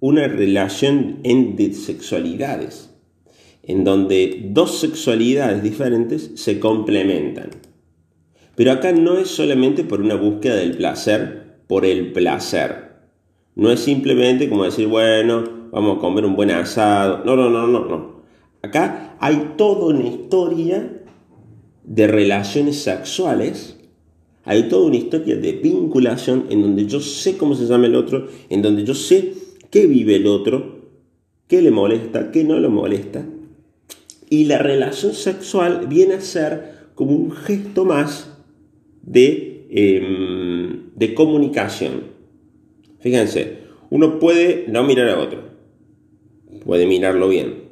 una 0.00 0.28
relación 0.28 1.20
entre 1.22 1.72
sexualidades, 1.72 2.90
en 3.66 3.84
donde 3.84 4.48
dos 4.50 4.78
sexualidades 4.80 5.62
diferentes 5.62 6.32
se 6.34 6.60
complementan. 6.60 7.50
Pero 8.56 8.72
acá 8.72 8.92
no 8.92 9.18
es 9.18 9.28
solamente 9.28 9.84
por 9.84 10.00
una 10.00 10.14
búsqueda 10.14 10.56
del 10.56 10.76
placer 10.76 11.58
por 11.66 11.84
el 11.84 12.12
placer. 12.12 12.92
No 13.56 13.70
es 13.70 13.80
simplemente 13.80 14.48
como 14.48 14.64
decir, 14.64 14.86
bueno, 14.86 15.44
vamos 15.72 15.98
a 15.98 16.00
comer 16.00 16.24
un 16.24 16.36
buen 16.36 16.50
asado. 16.50 17.24
No, 17.24 17.36
no, 17.36 17.50
no, 17.50 17.66
no, 17.66 17.86
no. 17.86 18.14
Acá 18.62 19.16
hay 19.20 19.52
toda 19.56 19.94
una 19.94 20.08
historia 20.08 21.02
de 21.84 22.06
relaciones 22.06 22.76
sexuales, 22.76 23.78
hay 24.44 24.68
toda 24.68 24.86
una 24.86 24.96
historia 24.96 25.36
de 25.36 25.52
vinculación 25.52 26.46
en 26.50 26.62
donde 26.62 26.86
yo 26.86 27.00
sé 27.00 27.36
cómo 27.36 27.54
se 27.54 27.66
llama 27.66 27.86
el 27.86 27.94
otro, 27.94 28.28
en 28.48 28.62
donde 28.62 28.84
yo 28.84 28.94
sé 28.94 29.34
qué 29.70 29.86
vive 29.86 30.16
el 30.16 30.26
otro, 30.26 30.80
qué 31.46 31.60
le 31.60 31.70
molesta, 31.70 32.30
qué 32.30 32.44
no 32.44 32.58
le 32.58 32.68
molesta. 32.68 33.26
Y 34.30 34.44
la 34.44 34.58
relación 34.58 35.14
sexual 35.14 35.86
viene 35.88 36.14
a 36.14 36.20
ser 36.20 36.74
como 36.94 37.12
un 37.12 37.32
gesto 37.32 37.84
más 37.84 38.30
de, 39.02 39.66
em, 39.70 40.90
de 40.94 41.14
comunicación. 41.14 42.14
Fíjense, 43.00 43.58
uno 43.90 44.18
puede 44.18 44.66
no 44.68 44.82
mirar 44.84 45.08
a 45.10 45.20
otro, 45.20 45.42
puede 46.64 46.86
mirarlo 46.86 47.28
bien, 47.28 47.64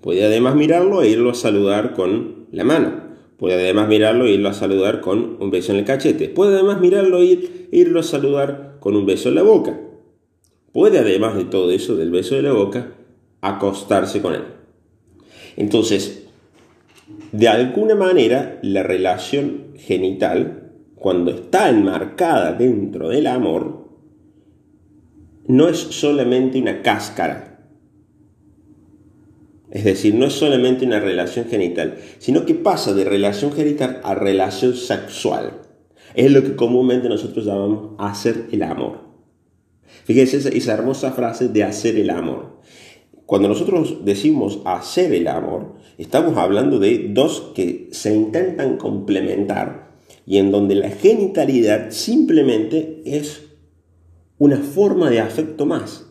Puede 0.00 0.24
además 0.24 0.54
mirarlo 0.54 1.02
e 1.02 1.08
irlo 1.08 1.30
a 1.30 1.34
saludar 1.34 1.92
con 1.92 2.46
la 2.52 2.64
mano. 2.64 3.10
Puede 3.36 3.54
además 3.54 3.88
mirarlo 3.88 4.24
e 4.26 4.32
irlo 4.32 4.48
a 4.48 4.54
saludar 4.54 5.00
con 5.00 5.36
un 5.40 5.50
beso 5.50 5.72
en 5.72 5.78
el 5.78 5.84
cachete. 5.84 6.28
Puede 6.28 6.54
además 6.54 6.80
mirarlo 6.80 7.18
e 7.18 7.24
ir, 7.24 7.68
irlo 7.70 8.00
a 8.00 8.02
saludar 8.02 8.76
con 8.80 8.96
un 8.96 9.04
beso 9.04 9.28
en 9.28 9.34
la 9.34 9.42
boca. 9.42 9.78
Puede 10.72 10.98
además 10.98 11.36
de 11.36 11.44
todo 11.44 11.70
eso, 11.70 11.96
del 11.96 12.10
beso 12.10 12.34
de 12.34 12.42
la 12.42 12.52
boca, 12.52 12.94
acostarse 13.42 14.22
con 14.22 14.34
él. 14.34 14.44
Entonces, 15.56 16.26
de 17.32 17.48
alguna 17.48 17.94
manera, 17.94 18.58
la 18.62 18.82
relación 18.82 19.74
genital, 19.76 20.72
cuando 20.94 21.30
está 21.30 21.68
enmarcada 21.68 22.52
dentro 22.52 23.08
del 23.08 23.26
amor, 23.26 23.88
no 25.46 25.68
es 25.68 25.78
solamente 25.78 26.60
una 26.60 26.82
cáscara 26.82 27.50
es 29.70 29.84
decir, 29.84 30.14
no 30.14 30.26
es 30.26 30.32
solamente 30.32 30.84
una 30.84 30.98
relación 30.98 31.46
genital, 31.46 31.98
sino 32.18 32.44
que 32.44 32.54
pasa 32.54 32.92
de 32.92 33.04
relación 33.04 33.52
genital 33.52 34.00
a 34.02 34.14
relación 34.14 34.74
sexual. 34.74 35.60
Es 36.14 36.30
lo 36.32 36.42
que 36.42 36.56
comúnmente 36.56 37.08
nosotros 37.08 37.44
llamamos 37.46 37.94
hacer 37.98 38.48
el 38.50 38.64
amor. 38.64 39.10
Fíjense 40.04 40.56
esa, 40.56 40.74
hermosa 40.74 41.12
frase 41.12 41.48
de 41.48 41.62
hacer 41.62 41.96
el 41.96 42.10
amor. 42.10 42.60
Cuando 43.30 43.46
nosotros 43.46 44.04
decimos 44.04 44.58
hacer 44.64 45.14
el 45.14 45.28
amor, 45.28 45.74
estamos 45.98 46.36
hablando 46.36 46.80
de 46.80 47.10
dos 47.10 47.52
que 47.54 47.86
se 47.92 48.12
intentan 48.12 48.76
complementar 48.76 49.92
y 50.26 50.38
en 50.38 50.50
donde 50.50 50.74
la 50.74 50.90
genitalidad 50.90 51.92
simplemente 51.92 53.02
es 53.04 53.42
una 54.36 54.56
forma 54.56 55.10
de 55.10 55.20
afecto 55.20 55.64
más 55.64 56.10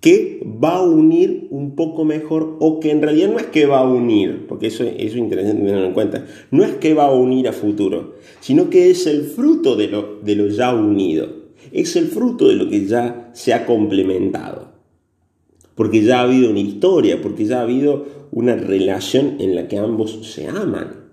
que 0.00 0.42
va 0.44 0.78
a 0.78 0.82
unir 0.82 1.46
un 1.50 1.76
poco 1.76 2.04
mejor 2.04 2.56
o 2.58 2.80
que 2.80 2.90
en 2.90 3.02
realidad 3.02 3.30
no 3.30 3.38
es 3.38 3.46
que 3.46 3.66
va 3.66 3.78
a 3.78 3.88
unir, 3.88 4.46
porque 4.48 4.66
eso, 4.66 4.82
es 4.82 5.14
interesante 5.14 5.62
tenerlo 5.62 5.86
en 5.86 5.94
cuenta, 5.94 6.26
no 6.50 6.64
es 6.64 6.72
que 6.72 6.94
va 6.94 7.04
a 7.04 7.12
unir 7.12 7.46
a 7.46 7.52
futuro, 7.52 8.14
sino 8.40 8.68
que 8.68 8.90
es 8.90 9.06
el 9.06 9.26
fruto 9.26 9.76
de 9.76 9.86
lo, 9.86 10.18
de 10.24 10.34
lo 10.34 10.48
ya 10.48 10.74
unido, 10.74 11.39
es 11.72 11.96
el 11.96 12.08
fruto 12.08 12.48
de 12.48 12.56
lo 12.56 12.68
que 12.68 12.86
ya 12.86 13.30
se 13.34 13.54
ha 13.54 13.66
complementado, 13.66 14.72
porque 15.74 16.02
ya 16.02 16.20
ha 16.20 16.22
habido 16.22 16.50
una 16.50 16.60
historia, 16.60 17.20
porque 17.22 17.44
ya 17.44 17.60
ha 17.60 17.62
habido 17.62 18.06
una 18.32 18.56
relación 18.56 19.36
en 19.40 19.54
la 19.54 19.68
que 19.68 19.78
ambos 19.78 20.26
se 20.32 20.48
aman. 20.48 21.10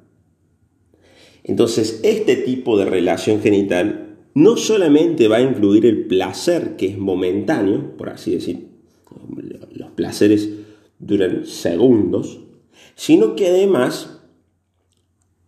Entonces, 1.43 2.01
este 2.03 2.35
tipo 2.35 2.77
de 2.77 2.85
relación 2.85 3.41
genital 3.41 4.17
no 4.33 4.57
solamente 4.57 5.27
va 5.27 5.37
a 5.37 5.41
incluir 5.41 5.85
el 5.85 6.05
placer 6.05 6.75
que 6.75 6.87
es 6.87 6.97
momentáneo, 6.97 7.97
por 7.97 8.09
así 8.09 8.31
decir, 8.31 8.67
los 9.71 9.89
placeres 9.91 10.49
duran 10.99 11.45
segundos, 11.45 12.39
sino 12.95 13.35
que 13.35 13.47
además 13.47 14.21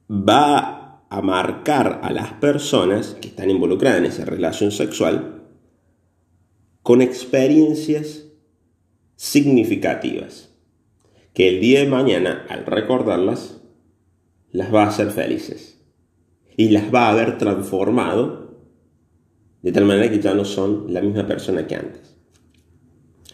va 0.10 0.79
a 1.10 1.22
marcar 1.22 2.02
a 2.04 2.12
las 2.12 2.34
personas 2.34 3.18
que 3.20 3.30
están 3.30 3.50
involucradas 3.50 4.00
en 4.00 4.06
esa 4.06 4.26
relación 4.26 4.72
sexual 4.72 5.44
con 6.84 7.02
experiencias 7.02 8.26
significativas, 9.16 10.50
que 11.34 11.50
el 11.50 11.60
día 11.60 11.80
de 11.80 11.88
mañana, 11.88 12.46
al 12.50 12.66
recordarlas, 12.66 13.62
las 14.52 14.74
va 14.74 14.84
a 14.84 14.88
hacer 14.88 15.12
felices 15.12 15.82
y 16.56 16.70
las 16.70 16.94
va 16.94 17.08
a 17.08 17.12
haber 17.12 17.38
transformado 17.38 18.40
de 19.62 19.72
tal 19.72 19.86
manera 19.86 20.10
que 20.10 20.20
ya 20.20 20.34
no 20.34 20.46
son 20.46 20.94
la 20.94 21.02
misma 21.02 21.28
persona 21.28 21.68
que 21.68 21.76
antes. 21.76 22.16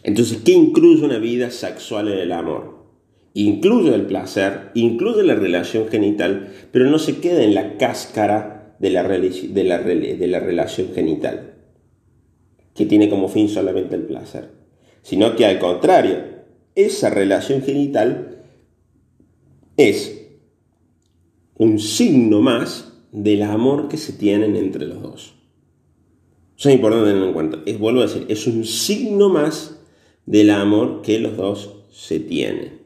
Entonces, 0.02 0.38
¿qué 0.44 0.52
incluye 0.52 1.04
una 1.04 1.18
vida 1.18 1.50
sexual 1.50 2.08
en 2.08 2.18
el 2.18 2.32
amor? 2.32 2.75
Incluye 3.38 3.94
el 3.94 4.06
placer, 4.06 4.70
incluye 4.72 5.22
la 5.22 5.34
relación 5.34 5.88
genital, 5.88 6.54
pero 6.72 6.86
no 6.86 6.98
se 6.98 7.18
queda 7.18 7.42
en 7.42 7.52
la 7.52 7.76
cáscara 7.76 8.74
de 8.78 8.88
la, 8.88 9.02
relación 9.02 10.94
genital, 10.94 11.52
que 12.74 12.86
tiene 12.86 13.10
como 13.10 13.28
fin 13.28 13.50
solamente 13.50 13.94
el 13.94 14.04
placer, 14.04 14.52
sino 15.02 15.36
que 15.36 15.44
al 15.44 15.58
contrario, 15.58 16.16
esa 16.76 17.10
relación 17.10 17.60
genital 17.60 18.42
es 19.76 20.30
un 21.58 21.78
signo 21.78 22.40
más 22.40 22.94
del 23.12 23.42
amor 23.42 23.88
que 23.88 23.98
se 23.98 24.14
tienen 24.14 24.56
entre 24.56 24.86
los 24.86 25.02
dos. 25.02 25.34
Eso 26.56 26.70
es 26.70 26.74
importante 26.74 27.08
tenerlo 27.08 27.26
en 27.26 27.34
cuenta. 27.34 27.58
Es, 27.66 27.78
vuelvo 27.78 28.00
a 28.00 28.06
decir, 28.06 28.24
es 28.30 28.46
un 28.46 28.64
signo 28.64 29.28
más 29.28 29.78
del 30.24 30.48
amor 30.48 31.02
que 31.02 31.18
los 31.18 31.36
dos 31.36 31.84
se 31.90 32.18
tienen. 32.18 32.85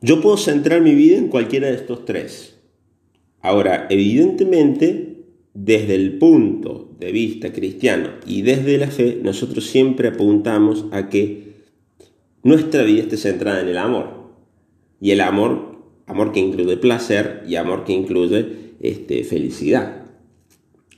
Yo 0.00 0.20
puedo 0.20 0.36
centrar 0.36 0.80
mi 0.80 0.94
vida 0.94 1.18
en 1.18 1.28
cualquiera 1.28 1.68
de 1.68 1.74
estos 1.74 2.04
tres. 2.04 2.56
Ahora, 3.42 3.86
evidentemente, 3.90 5.24
desde 5.54 5.94
el 5.94 6.18
punto 6.18 6.90
de 6.98 7.12
vista 7.12 7.52
cristiano 7.52 8.10
y 8.26 8.42
desde 8.42 8.78
la 8.78 8.88
fe, 8.88 9.18
nosotros 9.22 9.66
siempre 9.66 10.08
apuntamos 10.08 10.86
a 10.92 11.08
que 11.08 11.50
nuestra 12.42 12.82
vida 12.84 13.02
esté 13.02 13.16
centrada 13.16 13.60
en 13.60 13.68
el 13.68 13.78
amor. 13.78 14.20
Y 15.00 15.10
el 15.10 15.20
amor, 15.20 15.78
amor 16.06 16.32
que 16.32 16.40
incluye 16.40 16.76
placer 16.76 17.42
y 17.46 17.56
amor 17.56 17.84
que 17.84 17.92
incluye 17.92 18.46
este, 18.80 19.24
felicidad. 19.24 20.02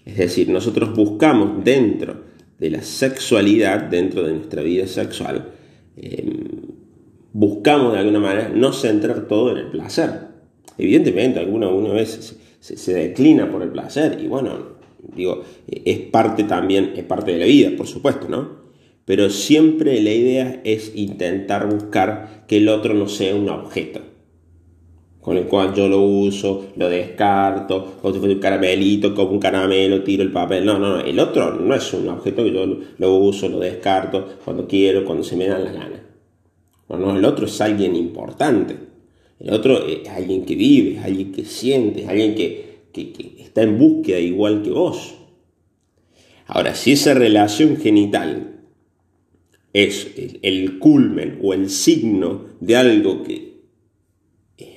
Es 0.05 0.17
decir, 0.17 0.49
nosotros 0.49 0.95
buscamos 0.95 1.65
dentro 1.65 2.23
de 2.59 2.71
la 2.71 2.83
sexualidad 2.83 3.83
dentro 3.83 4.23
de 4.23 4.35
nuestra 4.35 4.63
vida 4.63 4.87
sexual, 4.87 5.51
em, 5.97 6.72
buscamos 7.33 7.93
de 7.93 8.01
alguna 8.01 8.21
manera 8.21 8.51
no 8.55 8.73
centrar 8.73 9.27
todo 9.29 9.51
en 9.53 9.59
el 9.59 9.71
placer. 9.71 10.29
Evidentemente, 10.79 11.41
alguna 11.41 11.69
una 11.69 11.93
vez 11.93 12.39
se, 12.61 12.95
declina 12.95 13.51
por 13.51 13.63
el 13.63 13.71
placer 13.71 14.19
y 14.23 14.27
bueno, 14.27 14.59
digo, 15.15 15.43
es 15.67 15.99
parte 15.99 16.45
también, 16.45 16.93
es 16.97 17.05
parte 17.05 17.33
de 17.33 17.39
la 17.39 17.47
vida, 17.47 17.71
por 17.77 17.87
supuesto, 17.87 18.29
¿no? 18.29 18.63
Pero 19.05 19.31
siempre 19.31 20.01
la 20.01 20.13
idea 20.13 20.61
es 20.65 20.93
intentar 20.95 21.69
buscar 21.69 22.45
que 22.47 22.59
el 22.59 22.69
otro 22.69 22.95
no 22.95 23.09
sea 23.09 23.35
un 23.35 23.49
objeto 23.49 24.01
con 25.23 25.37
el 25.37 25.45
cual 25.45 25.73
yo 25.73 25.89
lo 25.89 26.01
uso, 26.01 26.67
lo 26.77 26.89
descarto, 26.89 27.95
como 28.03 28.13
si 28.13 28.19
fuese 28.19 28.35
un 28.35 28.41
caramelito, 28.41 29.15
como 29.15 29.31
un 29.31 29.39
caramelo, 29.39 30.03
tiro 30.03 30.25
el 30.25 30.33
papel. 30.33 30.65
No, 30.65 30.81
no, 30.81 30.97
no. 30.97 31.01
El 31.01 31.19
otro 31.21 31.55
no 31.55 31.75
es 31.75 31.93
un 31.95 32.09
objeto 32.09 32.43
que 32.43 32.53
yo 32.53 32.67
lo 32.99 33.15
uso, 33.15 33.49
lo 33.49 33.61
descarto 33.61 34.27
cuando 34.45 34.67
quiero, 34.67 35.05
cuando 35.05 35.23
se 35.23 35.37
me 35.37 35.47
dan 35.47 35.65
las 35.65 35.75
ganas. 35.75 36.02
No, 36.99 37.17
el 37.17 37.25
otro 37.25 37.47
es 37.47 37.61
alguien 37.61 37.97
importante. 37.97 38.77
El 39.41 39.53
otro 39.53 39.87
es 39.87 40.09
alguien 40.09 40.45
que 40.45 40.55
vive, 40.55 40.99
es 40.99 41.05
alguien 41.05 41.33
que 41.33 41.45
siente, 41.45 42.03
es 42.03 42.09
alguien 42.09 42.35
que, 42.35 42.73
está 43.39 43.63
en 43.63 43.79
búsqueda 43.79 44.19
igual 44.19 44.63
que 44.63 44.71
vos. 44.71 45.15
Ahora, 46.47 46.75
si 46.75 46.93
esa 46.93 47.15
relación 47.15 47.77
genital 47.79 48.61
es 49.73 50.13
el 50.43 50.79
culmen 50.79 51.39
o 51.43 51.55
el 51.55 51.71
signo 51.71 52.47
de 52.61 52.77
algo 52.77 53.23
que 53.23 53.53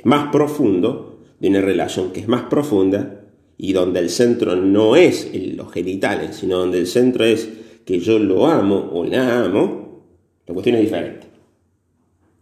más 0.03 0.31
profundo, 0.31 1.19
de 1.39 1.49
una 1.49 1.61
relación 1.61 2.13
que 2.13 2.21
es 2.21 2.27
más 2.27 2.43
profunda 2.43 3.25
y 3.57 3.73
donde 3.73 3.99
el 3.99 4.09
centro 4.09 4.55
no 4.55 4.95
es 4.95 5.29
los 5.55 5.71
genitales, 5.71 6.37
sino 6.37 6.59
donde 6.59 6.79
el 6.79 6.87
centro 6.87 7.25
es 7.25 7.49
que 7.85 7.99
yo 7.99 8.17
lo 8.19 8.47
amo 8.47 8.89
o 8.93 9.03
la 9.03 9.43
amo, 9.43 10.05
la 10.47 10.53
cuestión 10.53 10.77
es 10.77 10.83
diferente. 10.83 11.34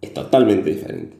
Es 0.03 0.13
totalmente 0.13 0.69
diferente. 0.69 1.15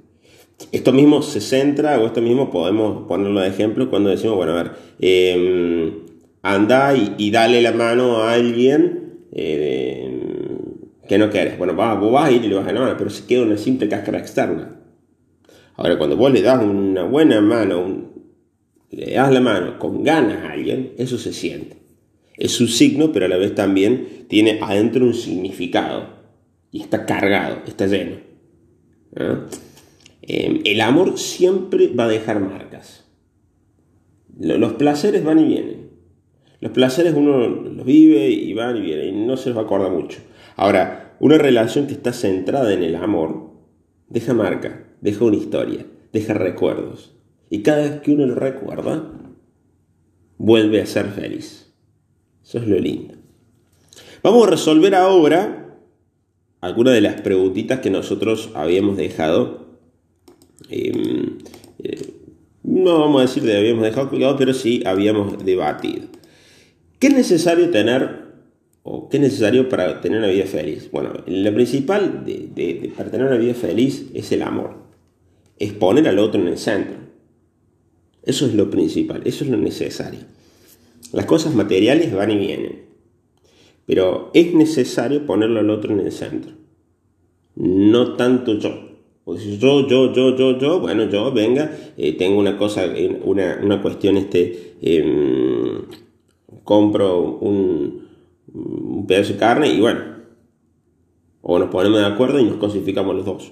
Esto 0.74 0.92
mismo 0.92 1.22
se 1.22 1.40
centra, 1.40 1.98
o 2.00 2.06
esto 2.06 2.22
mismo 2.22 2.52
podemos 2.52 3.08
ponerlo 3.08 3.40
de 3.40 3.48
ejemplo 3.48 3.90
cuando 3.90 4.10
decimos, 4.10 4.36
bueno, 4.36 4.52
a 4.52 4.64
ver, 4.64 4.72
em, 5.00 5.94
anda 6.42 6.94
y, 6.94 7.32
dale 7.32 7.62
la 7.62 7.72
mano 7.72 8.18
a 8.18 8.34
alguien 8.34 9.22
eh, 9.32 10.20
que 11.08 11.18
no 11.18 11.30
quieres. 11.30 11.58
Bueno, 11.58 11.78
va, 11.78 11.94
vos 11.94 12.12
vas 12.12 12.26
a 12.26 12.32
ir 12.32 12.44
y 12.44 12.50
le 12.50 12.56
vas 12.56 12.68
a 12.68 12.74
la 12.74 12.82
mano, 12.82 12.96
pero 12.98 13.10
se 13.10 13.26
queda 13.26 13.44
una 13.44 13.58
simple 13.58 13.88
cáscara 13.88 14.20
externa. 14.20 14.82
Ahora, 15.78 15.98
cuando 15.98 16.18
vos 16.18 16.34
le 16.34 16.42
das 16.42 16.62
una 16.62 17.04
buena 17.04 17.40
mano, 17.40 18.12
le 18.92 19.14
das 19.14 19.32
la 19.32 19.40
mano 19.40 19.80
con 19.80 20.04
ganas 20.04 20.44
a 20.44 20.52
alguien, 20.52 20.92
eso 20.98 21.18
se 21.18 21.32
siente. 21.32 21.78
Es 22.36 22.60
un 22.60 22.68
signo, 22.68 23.14
pero 23.14 23.28
a 23.28 23.30
la 23.30 23.38
vez 23.38 23.56
también 23.56 24.26
tiene 24.28 24.60
adentro 24.62 25.06
un 25.06 25.14
significado. 25.14 26.22
Y 26.70 26.82
está 26.82 27.06
cargado, 27.06 27.60
está 27.66 27.88
lleno. 27.88 28.33
Em, 29.16 30.62
el 30.64 30.82
amor 30.82 31.18
siempre 31.20 31.88
va 31.88 32.06
a 32.06 32.10
dejar 32.10 32.40
marcas. 32.40 33.06
Los 34.40 34.74
placeres 34.74 35.24
van 35.24 35.40
y 35.40 35.46
vienen. 35.46 35.90
Los 36.60 36.72
placeres 36.72 37.14
uno 37.14 37.48
los 37.48 37.86
vive 37.86 38.30
y 38.30 38.54
van 38.54 38.78
y 38.78 38.82
vienen 38.82 39.16
y 39.16 39.26
no 39.26 39.38
se 39.38 39.50
les 39.50 39.58
va 39.58 39.62
a 39.62 39.66
acordar 39.66 39.92
mucho. 39.92 40.20
Ahora, 40.56 41.16
una 41.20 41.38
relación 41.38 41.88
que 41.88 41.94
está 41.94 42.14
centrada 42.14 42.74
en 42.74 42.84
el 42.84 42.96
amor 42.96 43.52
deja 44.08 44.34
marca 44.34 44.84
deja 45.04 45.26
una 45.26 45.36
historia, 45.36 45.86
deja 46.14 46.34
recuerdos. 46.34 47.14
Y 47.50 47.62
cada 47.62 47.82
vez 47.82 48.02
que 48.02 48.12
uno 48.12 48.26
lo 48.26 48.36
recuerda, 48.36 49.12
vuelve 50.38 50.82
a 50.82 50.86
ser 50.86 51.08
feliz. 51.08 51.74
Eso 52.42 52.60
es 52.60 52.68
lo 52.68 52.80
lindo. 52.80 53.16
Vamos 54.24 54.48
a 54.48 54.52
resolver 54.52 54.96
ahora 54.96 55.63
algunas 56.64 56.94
de 56.94 57.02
las 57.02 57.20
preguntitas 57.20 57.82
que 57.82 57.90
nosotros 57.90 58.52
habíamos 58.56 58.96
dejado. 58.96 59.68
Em, 60.70 61.40
eh, 61.84 62.14
no 62.64 63.00
vamos 63.00 63.20
a 63.20 63.26
decir 63.26 63.44
que 63.44 63.58
habíamos 63.58 63.84
dejado 63.84 64.10
colgado, 64.10 64.38
pero 64.38 64.54
sí 64.54 64.82
habíamos 64.86 65.44
debatido. 65.44 66.08
¿Qué 67.00 67.08
es 67.08 67.14
necesario 67.16 67.70
tener 67.70 68.28
o 68.84 69.10
qué 69.10 69.18
es 69.18 69.24
necesario 69.24 69.68
para 69.68 70.00
tener 70.00 70.20
una 70.20 70.30
vida 70.30 70.46
feliz? 70.46 70.90
Bueno, 70.90 71.12
lo 71.26 71.54
principal 71.54 72.24
para 72.96 73.12
tener 73.12 73.28
una 73.28 73.38
vida 73.38 73.56
feliz 73.56 74.06
es 74.14 74.32
el 74.32 74.42
amor. 74.42 74.78
Es 75.60 75.74
poner 75.74 76.08
al 76.08 76.18
otro 76.18 76.40
en 76.40 76.48
el 76.48 76.58
centro. 76.58 76.96
Eso 78.24 78.46
es 78.46 78.54
lo 78.54 78.70
principal, 78.70 79.22
eso 79.26 79.44
es 79.44 79.50
lo 79.50 79.58
necesario. 79.58 80.22
Las 81.12 81.26
cosas 81.26 81.54
materiales 81.56 82.14
van 82.14 82.32
y 82.32 82.38
vienen, 82.38 82.83
pero 83.86 84.32
es 84.34 84.54
necesario 84.54 85.26
ponerlo 85.26 85.60
al 85.60 85.70
otro 85.70 85.94
en 85.94 86.00
el 86.00 86.12
centro. 86.12 86.52
No 87.56 88.14
tanto 88.16 88.58
yo. 88.58 88.94
Pues 89.26 89.44
yo, 89.60 89.88
yo, 89.88 90.12
yo, 90.14 90.36
yo, 90.36 90.58
yo, 90.58 90.80
bueno, 90.82 91.10
yo, 91.10 91.32
venga, 91.32 91.72
eh, 91.98 92.18
tengo 92.18 92.40
una 92.40 92.58
cosa, 92.58 92.86
una, 93.24 93.60
una 93.64 93.82
cuestión, 93.82 94.18
este, 94.18 94.76
em, 94.82 95.84
compro 96.66 97.22
un, 97.40 98.06
un 98.54 99.08
pedazo 99.08 99.34
de 99.34 99.40
carne 99.40 99.70
y 99.70 99.80
bueno, 99.80 100.02
o 101.42 101.58
nos 101.58 101.70
ponemos 101.70 102.00
de 102.00 102.06
acuerdo 102.06 102.40
y 102.40 102.44
nos 102.44 102.58
cosificamos 102.58 103.16
los 103.16 103.26
dos. 103.26 103.52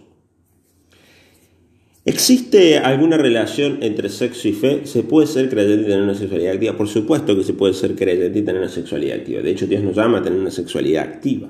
¿Existe 2.03 2.79
alguna 2.79 3.17
relación 3.17 3.77
entre 3.83 4.09
sexo 4.09 4.47
y 4.47 4.53
fe? 4.53 4.81
¿Se 4.85 5.03
puede 5.03 5.27
ser 5.27 5.49
creyente 5.49 5.83
y 5.83 5.85
tener 5.85 6.01
una 6.01 6.15
sexualidad 6.15 6.53
activa? 6.53 6.75
Por 6.75 6.87
supuesto 6.87 7.35
que 7.35 7.43
se 7.43 7.53
puede 7.53 7.75
ser 7.75 7.95
creyente 7.95 8.39
y 8.39 8.41
tener 8.41 8.59
una 8.59 8.71
sexualidad 8.71 9.19
activa. 9.19 9.41
De 9.41 9.51
hecho, 9.51 9.67
Dios 9.67 9.83
nos 9.83 9.95
llama 9.95 10.17
a 10.17 10.23
tener 10.23 10.39
una 10.39 10.49
sexualidad 10.49 11.03
activa. 11.03 11.49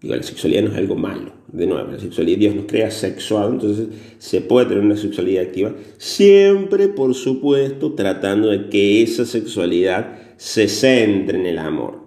Digo, 0.00 0.14
la 0.14 0.22
sexualidad 0.22 0.62
no 0.62 0.70
es 0.70 0.76
algo 0.76 0.94
malo. 0.94 1.32
De 1.52 1.66
nuevo, 1.66 1.90
la 1.90 1.98
sexualidad, 1.98 2.38
Dios 2.38 2.54
nos 2.54 2.66
crea 2.66 2.92
sexual, 2.92 3.54
entonces 3.54 3.88
se 4.18 4.40
puede 4.40 4.66
tener 4.66 4.84
una 4.84 4.96
sexualidad 4.96 5.44
activa. 5.44 5.74
Siempre, 5.98 6.86
por 6.86 7.14
supuesto, 7.14 7.94
tratando 7.94 8.50
de 8.50 8.68
que 8.68 9.02
esa 9.02 9.26
sexualidad 9.26 10.16
se 10.36 10.68
centre 10.68 11.38
en 11.38 11.46
el 11.46 11.58
amor. 11.58 12.02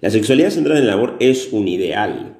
La 0.00 0.10
sexualidad 0.10 0.50
centrada 0.50 0.80
en 0.80 0.86
el 0.86 0.92
amor 0.92 1.16
es 1.20 1.48
un 1.52 1.68
ideal, 1.68 2.35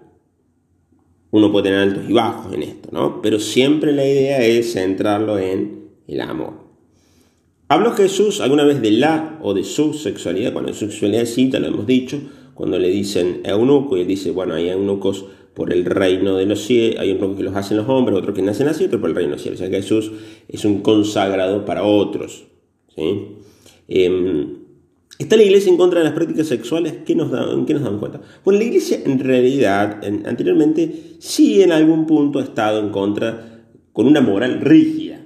uno 1.37 1.53
puede 1.53 1.64
tener 1.64 1.81
altos 1.81 2.05
y 2.09 2.12
bajos 2.12 2.53
en 2.55 2.62
esto, 2.62 2.88
¿no? 2.92 3.20
Pero 3.20 3.38
siempre 3.38 3.92
la 3.92 4.05
idea 4.05 4.44
es 4.44 4.72
centrarlo 4.72 5.38
en 5.38 5.90
el 6.07 6.20
amor. 6.20 6.55
¿Habló 7.68 7.92
Jesús 7.92 8.40
alguna 8.40 8.64
vez 8.64 8.81
de 8.81 8.92
la 8.92 9.38
o 9.42 9.53
de 9.53 9.64
su 9.64 9.92
sexualidad? 9.92 10.53
Bueno, 10.53 10.72
su 10.72 10.90
sexualidad 10.90 11.25
ya 11.25 11.59
lo 11.59 11.66
hemos 11.66 11.87
dicho, 11.87 12.20
cuando 12.55 12.79
le 12.79 12.88
dicen 12.88 13.42
eunuco 13.44 13.96
y 13.96 14.03
él 14.03 14.07
dice, 14.07 14.31
bueno, 14.31 14.55
hay 14.55 14.70
eunucos 14.70 15.27
por 15.53 15.72
el 15.72 15.85
reino 15.85 16.37
de 16.37 16.46
los 16.46 16.61
cielos, 16.61 17.01
hay 17.01 17.12
unos 17.12 17.37
que 17.37 17.42
los 17.42 17.57
hacen 17.57 17.79
los 17.79 17.88
hombres, 17.88 18.18
otros 18.18 18.35
que 18.35 18.42
nacen 18.42 18.68
así, 18.68 18.85
otros 18.85 19.01
por 19.01 19.11
el 19.11 19.16
reino 19.16 19.31
de 19.31 19.37
los 19.37 19.42
cielos. 19.42 19.61
O 19.61 19.64
sea 19.64 19.70
Jesús 19.70 20.12
es 20.49 20.64
un 20.64 20.81
consagrado 20.81 21.64
para 21.64 21.83
otros. 21.83 22.44
¿sí? 22.94 23.37
Em, 23.88 24.65
¿Está 25.18 25.37
la 25.37 25.44
iglesia 25.44 25.70
en 25.70 25.79
contra 25.79 26.00
de 26.00 26.05
las 26.05 26.14
prácticas 26.14 26.46
sexuales? 26.46 26.94
¿Qué 27.07 27.14
nos 27.14 27.33
¿En 27.52 27.64
qué 27.64 27.72
nos 27.72 27.83
damos 27.83 28.00
cuenta? 28.00 28.20
Bueno, 28.44 28.59
la 28.61 28.66
iglesia 28.66 29.00
en 29.05 29.18
realidad, 29.18 30.02
anteriormente, 30.26 31.16
sí 31.18 31.62
en 31.62 31.72
algún 31.72 32.07
punto 32.07 32.38
ha 32.38 32.42
estado 32.42 32.81
en 32.81 32.90
contra 32.90 33.64
con 33.92 34.07
una 34.07 34.20
moral 34.20 34.61
rígida. 34.61 35.24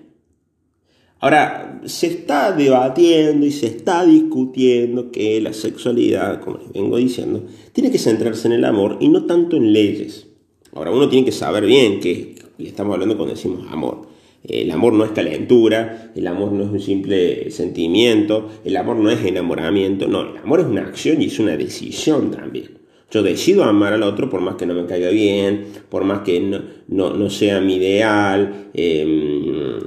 Ahora, 1.19 1.83
se 1.85 2.07
está 2.07 2.53
debatiendo 2.53 3.45
y 3.45 3.51
se 3.51 3.67
está 3.67 4.07
discutiendo 4.07 5.11
que 5.11 5.41
la 5.41 5.53
sexualidad, 5.53 6.41
como 6.41 6.59
les 6.59 6.73
vengo 6.73 6.97
diciendo, 6.97 7.45
tiene 7.73 7.91
que 7.91 7.99
centrarse 7.99 8.47
en 8.47 8.55
el 8.55 8.65
amor 8.65 8.97
y 9.01 9.09
no 9.09 9.25
tanto 9.27 9.57
en 9.57 9.73
leyes. 9.73 10.29
Ahora, 10.73 10.93
uno 10.93 11.09
tiene 11.09 11.25
que 11.25 11.33
saber 11.33 11.67
bien 11.67 11.99
que 11.99 12.37
estamos 12.59 12.95
hablando 12.95 13.17
cuando 13.17 13.35
decimos 13.35 13.67
amor. 13.71 14.10
El 14.43 14.71
amor 14.71 14.95
no 14.95 15.05
es 15.05 15.11
calentura, 15.11 16.13
el 16.15 16.27
amor 16.27 16.53
no 16.53 16.65
es 16.65 16.71
un 16.71 16.81
simple 16.81 17.51
sentimiento, 17.51 18.49
el 18.65 18.77
amor 18.77 18.97
no 18.97 19.11
es 19.11 19.23
enamoramiento, 19.25 20.09
no, 20.09 20.23
el 20.23 20.39
amor 20.39 20.61
es 20.61 20.67
una 20.67 20.83
acción 20.83 21.21
y 21.21 21.27
es 21.27 21.39
una 21.39 21.57
decisión 21.57 22.31
también. 22.31 22.81
Yo 23.11 23.23
decido 23.23 23.65
amar 23.65 23.93
al 23.93 24.03
otro 24.05 24.31
por 24.31 24.41
más 24.41 24.55
que 24.55 24.67
no 24.67 24.75
me 24.75 24.87
caiga 24.87 25.11
bien, 25.11 25.67
por 25.89 26.05
más 26.05 26.21
que 26.21 26.41
no, 26.89 27.31
sea 27.31 27.61
mi 27.61 27.75
ideal, 27.75 28.71
em, 28.73 29.79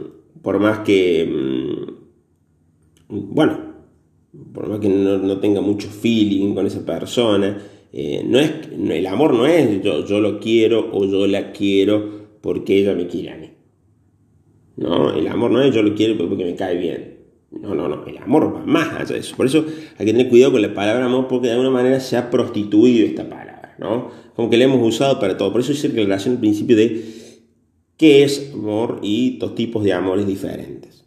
por 0.42 0.60
más 0.60 0.80
que, 0.80 1.22
em, 1.22 1.86
bueno, 3.10 3.58
por 4.54 4.68
más 4.68 4.80
que 4.80 4.90
no, 4.90 5.40
tenga 5.40 5.62
mucho 5.62 5.88
feeling 5.88 6.54
con 6.54 6.68
esa 6.68 6.86
persona. 6.86 7.58
Eh, 7.94 8.24
no 8.28 8.40
es, 8.40 8.52
el 8.90 9.08
amor 9.08 9.34
no 9.34 9.46
es 9.46 9.82
yo, 9.82 10.06
yo 10.06 10.20
lo 10.20 10.40
quiero 10.40 10.90
o 10.92 11.06
yo 11.06 11.28
la 11.28 11.52
quiero 11.52 12.24
porque 12.42 12.80
ella 12.80 12.94
me 12.94 13.08
quiere 13.08 13.32
a 13.32 13.38
mí. 13.38 13.53
¿No? 14.84 15.14
El 15.14 15.28
amor 15.28 15.50
no 15.50 15.62
es 15.62 15.74
yo 15.74 15.82
lo 15.82 15.96
quiero 15.96 16.18
porque 16.18 16.44
me 16.44 16.56
cae 16.56 16.78
bien. 16.78 17.18
No, 17.52 17.74
no, 17.74 17.88
no. 17.88 18.06
El 18.06 18.18
amor 18.18 18.54
va 18.54 18.66
más 18.66 18.94
allá 18.94 19.14
de 19.14 19.20
eso. 19.20 19.36
Por 19.38 19.46
eso 19.46 19.66
hay 19.98 20.06
que 20.06 20.12
tener 20.12 20.28
cuidado 20.28 20.52
con 20.52 20.62
la 20.62 20.74
palabra 20.74 21.06
amor 21.06 21.28
porque 21.28 21.48
de 21.48 21.54
alguna 21.54 21.70
manera 21.70 22.00
se 22.00 22.18
ha 22.18 22.30
prostituido 22.30 23.06
esta 23.06 23.30
palabra, 23.30 23.76
¿no? 23.80 24.12
Como 24.36 24.50
que 24.50 24.58
la 24.58 24.66
hemos 24.66 24.86
usado 24.86 25.20
para 25.20 25.38
todo. 25.38 25.52
Por 25.52 25.62
eso 25.62 25.72
hice 25.72 25.88
relación 25.88 26.36
al 26.36 26.40
principio 26.42 26.76
de 26.76 27.06
qué 27.96 28.24
es 28.24 28.52
amor 28.54 29.00
y 29.02 29.38
dos 29.38 29.56
tipos 29.56 29.84
de 29.84 29.94
amores 29.94 30.28
diferentes. 30.28 31.06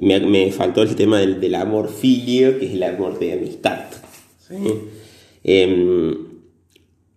Me, 0.00 0.50
faltó 0.52 0.82
el 0.82 0.94
tema 0.94 1.20
del, 1.20 1.54
amor 1.54 1.88
filio, 1.88 2.58
que 2.58 2.66
es 2.66 2.72
el 2.72 2.82
amor 2.82 3.18
de 3.18 3.32
amistad. 3.32 3.84
Em, 5.44 6.14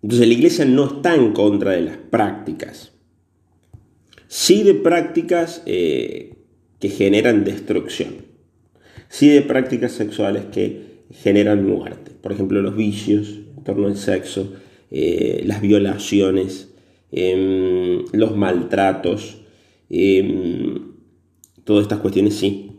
entonces 0.01 0.27
la 0.27 0.33
iglesia 0.33 0.65
no 0.65 0.85
está 0.85 1.15
en 1.15 1.33
contra 1.33 1.71
de 1.71 1.81
las 1.81 1.97
prácticas 1.97 2.93
sí 4.29 4.61
de 4.61 4.75
prácticas 4.75 5.63
eh, 5.65 6.35
que 6.79 6.89
generan 6.89 7.43
destrucción, 7.43 8.27
sí 9.09 9.27
de 9.27 9.41
prácticas 9.41 9.91
sexuales 9.91 10.43
que 10.53 11.01
generan 11.11 11.67
muerte, 11.67 12.11
por 12.21 12.31
ejemplo 12.31 12.61
los 12.61 12.77
vicios 12.77 13.39
en 13.57 13.63
torno 13.63 13.87
al 13.87 13.97
sexo, 13.97 14.53
eh, 14.91 15.41
las 15.45 15.61
violaciones, 15.61 16.69
em, 17.11 18.05
los 18.13 18.37
maltratos, 18.37 19.41
em, 19.89 20.93
todas 21.63 21.83
estas 21.83 21.99
cuestiones 21.99 22.35
sí. 22.35 22.71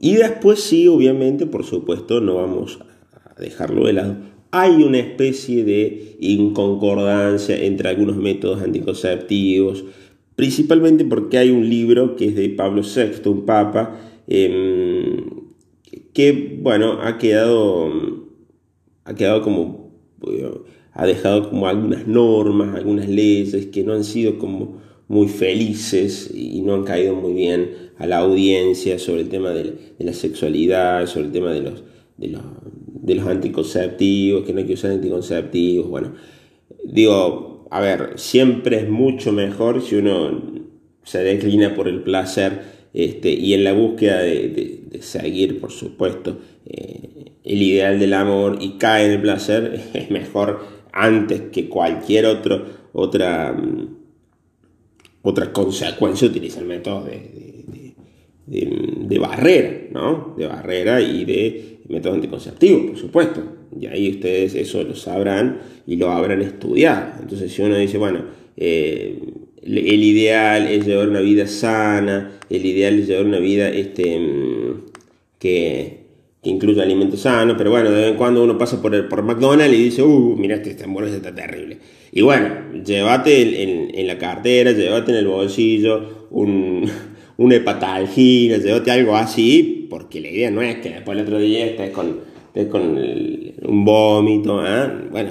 Y 0.00 0.14
después 0.14 0.60
sí, 0.60 0.86
obviamente, 0.86 1.46
por 1.46 1.64
supuesto, 1.64 2.20
no 2.20 2.36
vamos 2.36 2.78
a 3.12 3.40
dejarlo 3.40 3.86
de 3.86 3.92
lado. 3.92 4.16
Hay 4.52 4.82
una 4.84 4.98
especie 4.98 5.64
de 5.64 6.16
inconcordancia 6.20 7.60
entre 7.60 7.88
algunos 7.88 8.16
métodos 8.16 8.62
anticonceptivos, 8.62 9.84
principalmente 10.38 11.04
porque 11.04 11.36
hay 11.36 11.50
un 11.50 11.68
libro 11.68 12.14
que 12.14 12.26
es 12.26 12.36
de 12.36 12.48
Pablo 12.50 12.82
VI, 12.82 13.28
un 13.28 13.44
papa, 13.44 13.98
em, 14.28 15.16
que, 16.12 16.60
bueno, 16.62 17.00
ha 17.02 17.18
quedado, 17.18 17.90
ha 19.02 19.16
quedado 19.16 19.42
como, 19.42 19.90
ha 20.92 21.06
dejado 21.06 21.50
como 21.50 21.66
algunas 21.66 22.06
normas, 22.06 22.76
algunas 22.76 23.08
leyes 23.08 23.66
que 23.66 23.82
no 23.82 23.94
han 23.94 24.04
sido 24.04 24.38
como 24.38 24.80
muy 25.08 25.26
felices 25.26 26.30
y 26.32 26.60
no 26.60 26.74
han 26.74 26.84
caído 26.84 27.16
muy 27.16 27.32
bien 27.32 27.70
a 27.96 28.06
la 28.06 28.18
audiencia 28.18 29.00
sobre 29.00 29.22
el 29.22 29.30
tema 29.30 29.50
de, 29.50 29.74
la 29.98 30.12
sexualidad, 30.12 31.06
sobre 31.08 31.26
el 31.26 31.32
tema 31.32 31.52
de 31.52 31.62
los, 31.62 31.82
de 32.16 32.28
los, 32.28 32.42
de 33.02 33.14
los 33.16 33.26
anticonceptivos, 33.26 34.44
que 34.44 34.52
no 34.52 34.60
hay 34.60 34.66
que 34.66 34.74
usar 34.74 34.92
anticonceptivos, 34.92 35.88
bueno, 35.88 36.12
digo, 36.84 37.57
a 37.70 37.80
ver, 37.80 38.12
siempre 38.16 38.78
es 38.78 38.88
mucho 38.88 39.32
mejor 39.32 39.82
si 39.82 39.96
uno 39.96 40.42
se 41.02 41.22
declina 41.22 41.74
por 41.74 41.88
el 41.88 42.02
placer 42.02 42.60
este, 42.94 43.30
y 43.30 43.54
en 43.54 43.64
la 43.64 43.72
búsqueda 43.72 44.20
de, 44.20 44.98
seguir, 45.00 45.60
por 45.60 45.70
supuesto, 45.70 46.38
eh, 46.66 47.32
el 47.44 47.62
ideal 47.62 47.98
del 47.98 48.14
amor 48.14 48.58
y 48.60 48.78
cae 48.78 49.06
en 49.06 49.12
el 49.12 49.20
placer, 49.20 49.80
es 49.94 50.10
mejor 50.10 50.60
antes 50.92 51.42
que 51.52 51.68
cualquier 51.68 52.26
otro, 52.26 52.64
otra, 52.92 53.56
otra 55.22 55.52
consecuencia 55.52 56.28
utilizar 56.28 56.62
el 56.62 56.68
método 56.68 57.04
de, 57.04 57.94
de, 58.46 59.18
barrera, 59.18 59.88
¿no? 59.92 60.34
De 60.36 60.46
barrera 60.46 61.00
y 61.00 61.24
de 61.24 61.77
método 61.88 62.14
anticonceptivo, 62.14 62.86
por 62.86 62.96
supuesto. 62.98 63.42
Y 63.78 63.86
ahí 63.86 64.10
ustedes 64.10 64.54
eso 64.54 64.82
lo 64.82 64.94
sabrán 64.94 65.60
y 65.86 65.96
lo 65.96 66.10
habrán 66.10 66.42
estudiado. 66.42 67.12
Entonces, 67.20 67.52
si 67.52 67.62
uno 67.62 67.76
dice, 67.76 67.98
bueno, 67.98 68.24
eh, 68.56 69.18
el 69.62 70.02
ideal 70.02 70.66
es 70.66 70.86
llevar 70.86 71.08
una 71.08 71.20
vida 71.20 71.46
sana, 71.46 72.38
el 72.48 72.64
ideal 72.64 72.98
es 72.98 73.08
llevar 73.08 73.26
una 73.26 73.38
vida 73.38 73.68
este, 73.68 74.18
mm, 74.18 74.84
que, 75.38 75.98
que 76.42 76.50
incluya 76.50 76.82
alimentos 76.82 77.20
sanos, 77.20 77.56
pero 77.58 77.70
bueno, 77.70 77.90
de 77.90 77.96
vez 77.96 78.10
en 78.10 78.16
cuando 78.16 78.42
uno 78.42 78.56
pasa 78.56 78.80
por, 78.80 79.08
por 79.08 79.22
McDonald's 79.22 79.76
y 79.76 79.84
dice, 79.84 80.02
uh, 80.02 80.36
mira, 80.36 80.56
este, 80.56 80.70
este 80.70 80.84
hamburguesa 80.84 81.16
está 81.16 81.34
terrible. 81.34 81.78
Y 82.12 82.22
bueno, 82.22 82.48
llévate 82.84 83.62
en, 83.62 83.94
en, 83.94 84.06
la 84.06 84.16
cartera, 84.18 84.72
llévate 84.72 85.12
en 85.12 85.18
el 85.18 85.26
bolsillo 85.26 86.28
un, 86.30 86.88
una 87.36 87.56
hepatalgina, 87.56 88.56
llévate 88.58 88.90
algo 88.90 89.16
así, 89.16 89.77
porque 89.88 90.20
la 90.20 90.28
idea 90.28 90.50
no 90.50 90.62
es 90.62 90.76
que 90.76 90.90
después 90.90 91.18
el 91.18 91.24
otro 91.24 91.38
día 91.38 91.66
estés 91.66 91.90
con 91.90 92.38
con 92.66 92.98
un 93.62 93.84
vómito. 93.84 94.60
¿ah? 94.60 94.92
Bueno, 95.10 95.30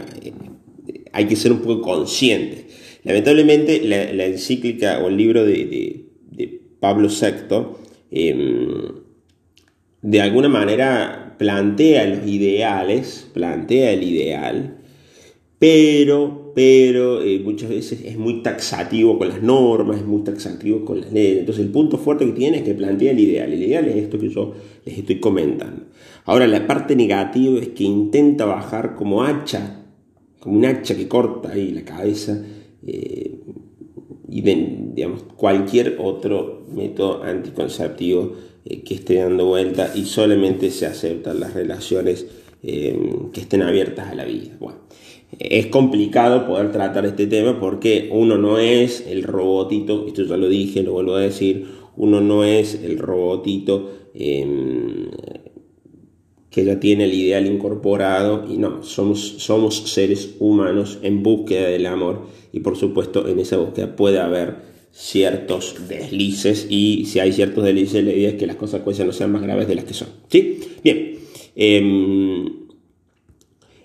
hay 1.11 1.25
que 1.25 1.35
ser 1.35 1.51
un 1.51 1.59
poco 1.59 1.81
consciente. 1.81 2.67
Lamentablemente, 3.03 3.81
la, 3.83 4.25
encíclica 4.25 4.99
o 4.99 5.09
el 5.09 5.17
libro 5.17 5.43
de, 5.43 6.05
Pablo 6.79 7.09
VI, 7.09 7.57
em, 8.11 8.69
de 10.01 10.21
alguna 10.21 10.47
manera 10.47 11.35
plantea 11.39 12.05
los 12.05 12.27
ideales, 12.27 13.27
plantea 13.33 13.91
el 13.91 14.03
ideal, 14.03 14.77
pero, 15.57 16.46
pero 16.57 17.21
eh, 17.21 17.39
muchas 17.43 17.69
veces 17.69 18.01
es 18.03 18.17
muy 18.17 18.41
taxativo 18.41 19.19
con 19.19 19.29
las 19.29 19.43
normas, 19.43 19.97
es 19.97 20.05
muy 20.07 20.23
taxativo 20.23 20.83
con 20.83 21.01
las 21.01 21.13
leyes. 21.13 21.41
Entonces 21.41 21.63
el 21.63 21.71
punto 21.71 21.99
fuerte 21.99 22.25
que 22.25 22.31
tiene 22.31 22.57
es 22.57 22.63
que 22.63 22.73
plantea 22.73 23.11
el 23.11 23.19
ideal. 23.19 23.53
El 23.53 23.61
ideal 23.61 23.87
es 23.87 23.97
esto 23.97 24.17
que 24.17 24.29
yo 24.29 24.55
les 24.83 24.97
estoy 24.97 25.19
comentando. 25.19 25.83
Ahora 26.25 26.47
la 26.47 26.65
parte 26.65 26.95
negativa 26.95 27.59
es 27.59 27.67
que 27.67 27.83
intenta 27.83 28.45
bajar 28.45 28.95
como 28.95 29.23
hacha, 29.23 29.85
como 30.39 30.57
un 30.57 30.65
hacha 30.65 30.97
que 30.97 31.07
corta 31.07 31.51
ahí 31.51 31.69
la 31.73 31.85
cabeza. 31.85 32.43
Eh, 32.87 33.39
y 34.27 34.41
digamos, 34.41 35.25
cualquier 35.35 35.97
otro 35.99 36.65
método 36.73 37.21
anticonceptivo 37.21 38.33
eh, 38.65 38.81
que 38.81 38.95
esté 38.95 39.17
dando 39.17 39.45
vuelta 39.45 39.91
y 39.93 40.05
solamente 40.05 40.71
se 40.71 40.87
aceptan 40.87 41.39
las 41.39 41.53
relaciones 41.53 42.25
que 42.59 43.39
estén 43.39 43.61
abiertas 43.61 44.07
a 44.07 44.15
la 44.15 44.25
vida. 44.25 44.57
Es 45.39 45.67
complicado 45.67 46.47
poder 46.47 46.71
tratar 46.71 47.05
este 47.05 47.27
tema 47.27 47.59
porque 47.59 48.09
uno 48.11 48.37
no 48.37 48.57
es 48.57 49.05
el 49.07 49.23
robotito, 49.23 50.05
esto 50.07 50.23
ya 50.23 50.37
lo 50.37 50.47
dije, 50.47 50.83
lo 50.83 50.93
vuelvo 50.93 51.15
a 51.15 51.21
decir, 51.21 51.67
uno 51.95 52.21
no 52.21 52.43
es 52.43 52.75
el 52.75 52.97
robotito 52.97 53.91
em, 54.13 55.09
que 56.49 56.63
ya 56.63 56.79
tiene 56.79 57.05
el 57.05 57.13
ideal 57.13 57.45
incorporado 57.45 58.45
y 58.49 58.57
no, 58.57 58.83
somos, 58.83 59.19
somos 59.19 59.75
seres 59.91 60.35
humanos 60.39 60.99
en 61.01 61.23
búsqueda 61.23 61.67
del 61.67 61.85
amor 61.85 62.27
y 62.53 62.61
por 62.61 62.77
supuesto 62.77 63.27
en 63.27 63.39
esa 63.39 63.57
búsqueda 63.57 63.95
puede 63.95 64.19
haber 64.19 64.77
ciertos 64.91 65.87
deslices 65.87 66.65
y 66.69 67.05
si 67.05 67.19
hay 67.19 67.31
ciertos 67.31 67.63
deslices 67.63 68.03
la 68.03 68.11
idea 68.11 68.29
es 68.29 68.35
que 68.35 68.47
las 68.47 68.55
consecuencias 68.55 69.05
no 69.05 69.13
sean 69.13 69.31
más 69.31 69.43
graves 69.43 69.67
de 69.67 69.75
las 69.75 69.85
que 69.85 69.93
son. 69.93 70.07
¿Sí? 70.29 70.59
Bien. 70.83 71.17
Em, 71.55 72.66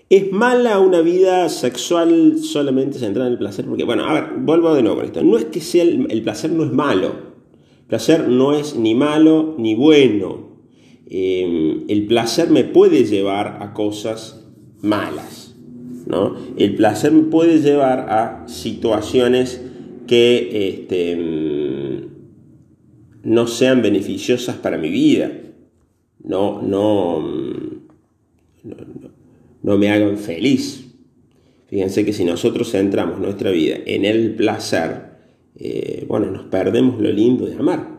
¿Es 0.09 0.31
mala 0.31 0.79
una 0.79 1.01
vida 1.01 1.49
sexual 1.49 2.37
solamente 2.39 2.99
centrada 2.99 3.27
en 3.27 3.33
el 3.33 3.39
placer? 3.39 3.65
Porque, 3.65 3.83
bueno, 3.83 4.05
a 4.05 4.13
ver, 4.13 4.23
vuelvo 4.39 4.73
de 4.75 4.83
nuevo 4.83 4.97
con 4.97 5.05
esto. 5.05 5.23
No 5.23 5.37
es 5.37 5.45
que 5.45 5.61
sea 5.61 5.83
el, 5.83 6.21
placer 6.21 6.51
no 6.51 6.63
es 6.63 6.71
malo. 6.71 7.15
El 7.81 7.87
placer 7.87 8.27
no 8.27 8.53
es 8.53 8.75
ni 8.75 8.95
malo 8.95 9.55
ni 9.57 9.75
bueno. 9.75 10.49
Em, 11.09 11.83
el 11.87 12.05
placer 12.05 12.49
me 12.49 12.63
puede 12.63 13.05
llevar 13.05 13.57
a 13.61 13.73
cosas 13.73 14.45
malas. 14.81 15.55
¿no? 16.05 16.35
El 16.57 16.75
placer 16.75 17.11
me 17.11 17.23
puede 17.23 17.59
llevar 17.59 18.09
a 18.09 18.47
situaciones 18.47 19.61
que 20.05 20.69
este, 20.69 21.11
em, 21.11 22.09
no 23.23 23.47
sean 23.47 23.81
beneficiosas 23.81 24.57
para 24.57 24.77
mi 24.77 24.89
vida. 24.89 25.31
No, 26.23 26.61
no, 26.61 27.19
no 27.19 27.62
no 29.63 29.77
me 29.77 29.89
hagan 29.89 30.17
feliz. 30.17 30.85
Fíjense 31.67 32.05
que 32.05 32.13
si 32.13 32.23
nosotros 32.23 32.71
centramos 32.71 33.19
nuestra 33.19 33.49
vida 33.49 33.77
en 33.85 34.05
el 34.05 34.35
placer, 34.35 35.13
eh, 35.55 36.05
bueno, 36.07 36.29
nos 36.29 36.43
perdemos 36.43 37.01
lo 37.01 37.11
lindo 37.11 37.45
de 37.47 37.55
amar. 37.55 37.93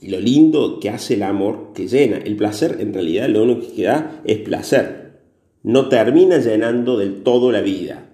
Y 0.00 0.08
lo 0.08 0.20
lindo 0.20 0.78
que 0.80 0.90
hace 0.90 1.14
el 1.14 1.22
amor 1.22 1.72
que 1.74 1.88
llena. 1.88 2.18
El 2.18 2.36
placer 2.36 2.76
en 2.80 2.92
realidad 2.92 3.28
lo 3.28 3.42
único 3.42 3.74
que 3.74 3.84
da 3.84 4.20
es 4.24 4.38
placer. 4.38 5.20
No 5.62 5.88
termina 5.88 6.38
llenando 6.38 6.98
del 6.98 7.22
todo 7.22 7.50
la 7.52 7.60
vida. 7.60 8.10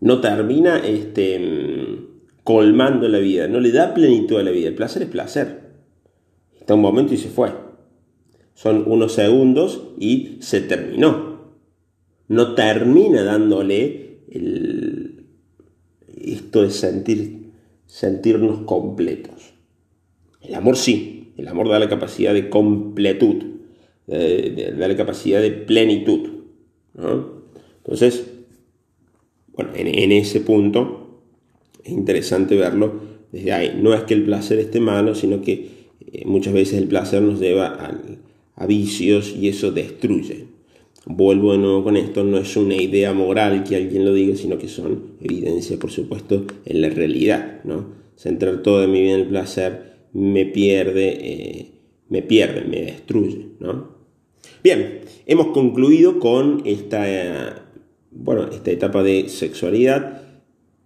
No 0.00 0.20
termina 0.20 0.78
este, 0.78 1.40
colmando 2.44 3.08
la 3.08 3.18
vida. 3.18 3.48
No 3.48 3.58
le 3.58 3.72
da 3.72 3.94
plenitud 3.94 4.36
a 4.36 4.42
la 4.42 4.50
vida. 4.50 4.68
El 4.68 4.74
placer 4.74 5.02
es 5.02 5.08
placer. 5.08 5.60
Está 6.60 6.74
un 6.74 6.82
momento 6.82 7.14
y 7.14 7.16
se 7.16 7.28
fue. 7.28 7.50
Son 8.54 8.84
unos 8.86 9.12
segundos 9.12 9.82
y 9.98 10.38
se 10.40 10.60
terminó. 10.60 11.34
No 12.28 12.54
termina 12.54 13.22
dándole 13.22 14.18
esto 16.20 16.62
de 16.62 16.70
sentir, 16.70 17.50
sentirnos 17.86 18.60
completos. 18.60 19.54
El 20.40 20.54
amor 20.54 20.76
sí, 20.76 21.32
el 21.36 21.48
amor 21.48 21.68
da 21.68 21.78
la 21.78 21.88
capacidad 21.88 22.32
de 22.32 22.48
completud, 22.48 23.42
da 24.06 24.88
la 24.88 24.96
capacidad 24.96 25.40
de 25.40 25.50
plenitud. 25.50 26.30
Entonces, 27.78 28.30
bueno, 29.54 29.72
en, 29.74 30.12
ese 30.12 30.40
punto 30.40 31.20
es 31.82 31.92
interesante 31.92 32.56
verlo 32.56 33.00
desde 33.30 33.52
ahí. 33.52 33.78
No 33.80 33.94
es 33.94 34.02
que 34.02 34.14
el 34.14 34.24
placer 34.24 34.58
esté 34.58 34.80
malo, 34.80 35.14
sino 35.14 35.42
que 35.42 35.68
eh, 36.12 36.24
muchas 36.24 36.54
veces 36.54 36.78
el 36.78 36.88
placer 36.88 37.22
nos 37.22 37.40
lleva 37.40 37.68
al, 37.68 38.18
a 38.56 38.66
vicios 38.66 39.34
y 39.36 39.48
eso 39.48 39.72
destruye. 39.72 40.46
Vuelvo 41.06 41.52
de 41.52 41.58
nuevo 41.58 41.84
con 41.84 41.96
esto, 41.96 42.24
no 42.24 42.38
es 42.38 42.56
una 42.56 42.76
idea 42.76 43.12
moral 43.12 43.64
que 43.64 43.76
alguien 43.76 44.04
lo 44.04 44.14
diga, 44.14 44.36
sino 44.36 44.56
que 44.56 44.68
son 44.68 45.16
evidencias, 45.20 45.78
por 45.78 45.90
supuesto, 45.90 46.46
en 46.64 46.80
la 46.80 46.88
realidad. 46.88 47.60
¿no? 47.64 47.86
Centrar 48.16 48.62
toda 48.62 48.86
mi 48.86 49.02
vida 49.02 49.14
en 49.14 49.20
el 49.20 49.26
placer 49.26 49.94
me 50.14 50.46
pierde, 50.46 51.18
eh, 51.20 51.70
me 52.08 52.22
pierde, 52.22 52.64
me 52.64 52.80
destruye. 52.80 53.48
¿no? 53.60 53.88
Bien, 54.62 55.00
hemos 55.26 55.48
concluido 55.48 56.18
con 56.18 56.62
esta, 56.64 57.66
bueno, 58.10 58.48
esta 58.50 58.70
etapa 58.70 59.02
de 59.02 59.28
sexualidad 59.28 60.22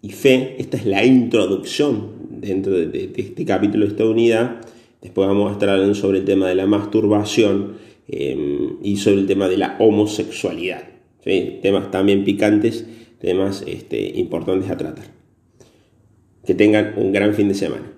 y 0.03 0.11
fe. 0.11 0.57
Esta 0.59 0.79
es 0.79 0.87
la 0.87 1.05
introducción 1.05 2.11
dentro 2.29 2.73
de, 2.73 2.87
de 2.87 3.12
este 3.16 3.45
capítulo 3.45 3.85
de 3.85 3.93
esta 3.93 4.05
unidad 4.05 4.61
Después 5.03 5.29
vamos 5.29 5.51
a 5.51 5.53
estar 5.53 5.95
sobre 5.95 6.19
el 6.19 6.25
tema 6.25 6.49
de 6.49 6.55
la 6.55 6.67
masturbación 6.67 7.77
em, 8.09 8.79
y 8.83 8.97
sobre 8.97 9.21
el 9.21 9.27
tema 9.27 9.49
de 9.49 9.59
la 9.59 9.77
homosexualidad. 9.79 10.83
Temas 11.23 11.91
también 11.91 12.25
picantes, 12.25 12.87
temas 13.21 13.63
este, 13.67 14.19
importantes 14.19 14.71
a 14.71 14.77
tratar. 14.77 15.07
Que 16.45 16.55
tengan 16.55 16.95
un 16.97 17.13
gran 17.13 17.35
fin 17.35 17.49
de 17.49 17.55
semana. 17.55 17.93